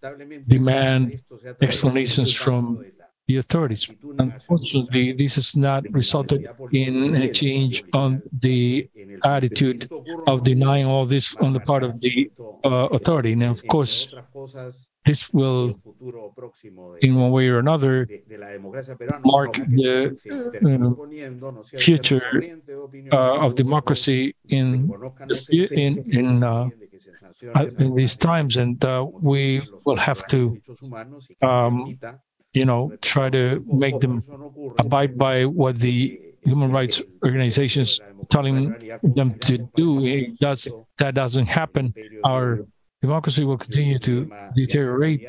[0.47, 1.21] demand
[1.61, 2.83] explanations from
[3.27, 3.89] the authorities.
[4.19, 8.89] Unfortunately, this has not resulted in a change on the
[9.23, 9.89] attitude
[10.27, 12.29] of denying all this on the part of the
[12.65, 13.31] uh, authority.
[13.33, 14.13] And of course,
[15.05, 15.77] this will,
[17.01, 18.07] in one way or another,
[19.25, 19.95] mark the
[20.65, 22.43] uh, future
[23.11, 24.91] uh, of democracy in
[25.51, 26.69] in in, uh,
[27.79, 30.61] in these times, and uh, we will have to
[31.41, 31.99] um,
[32.53, 34.21] you know, try to make them
[34.79, 37.99] abide by what the human rights organizations
[38.31, 40.05] telling them to do.
[40.05, 40.67] It does
[40.99, 41.93] that doesn't happen,
[42.23, 42.65] our
[43.01, 45.27] democracy will continue to deteriorate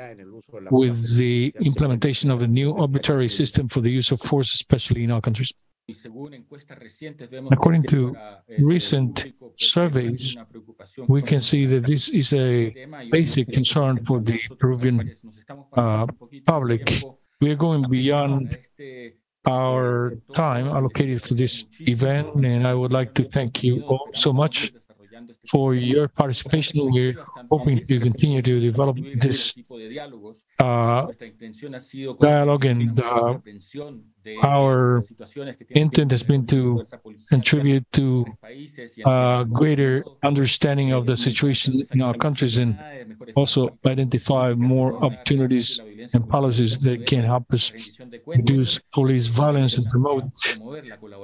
[0.71, 5.11] with the implementation of a new arbitrary system for the use of force, especially in
[5.11, 5.53] our countries.
[7.53, 8.17] According to
[8.59, 9.27] recent
[9.57, 10.35] surveys,
[11.09, 12.75] we can see that this is a
[13.11, 15.15] basic concern for the Peruvian
[15.77, 16.07] uh,
[16.47, 17.03] public.
[17.41, 18.57] we are going beyond
[19.47, 24.33] our time allocated to this event, and I would like to thank you all so
[24.33, 24.73] much
[25.51, 26.91] for your participation.
[26.91, 27.17] We're
[27.51, 29.53] hoping to continue to develop this
[30.59, 31.07] uh,
[32.21, 33.39] dialogue and uh,
[34.43, 35.03] our
[35.71, 36.85] intent has been to
[37.29, 38.25] contribute to
[39.07, 42.79] a greater understanding of the situation in our countries and
[43.37, 45.81] also identify more opportunities
[46.13, 47.73] and policies that can help us
[48.27, 50.25] reduce police violence and promote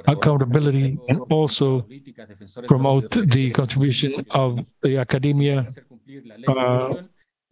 [0.09, 1.86] accountability and also
[2.66, 5.66] promote the contribution of the academia
[6.48, 6.94] uh,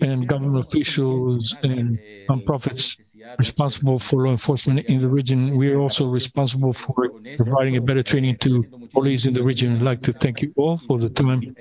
[0.00, 2.96] and government officials and nonprofits
[3.38, 5.56] responsible for law enforcement in the region.
[5.56, 9.76] We are also responsible for providing a better training to police in the region.
[9.76, 11.54] I'd like to thank you all for the time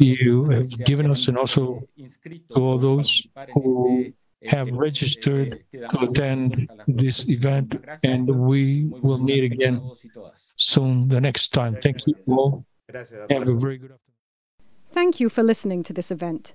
[0.00, 1.82] you have given us and also
[2.54, 4.12] to all those who
[4.46, 7.74] have registered to attend this event
[8.04, 9.90] and we will meet again
[10.56, 11.76] soon the next time.
[11.82, 12.64] Thank you all.
[12.94, 13.98] Have a very good afternoon.
[14.92, 16.54] Thank you for listening to this event.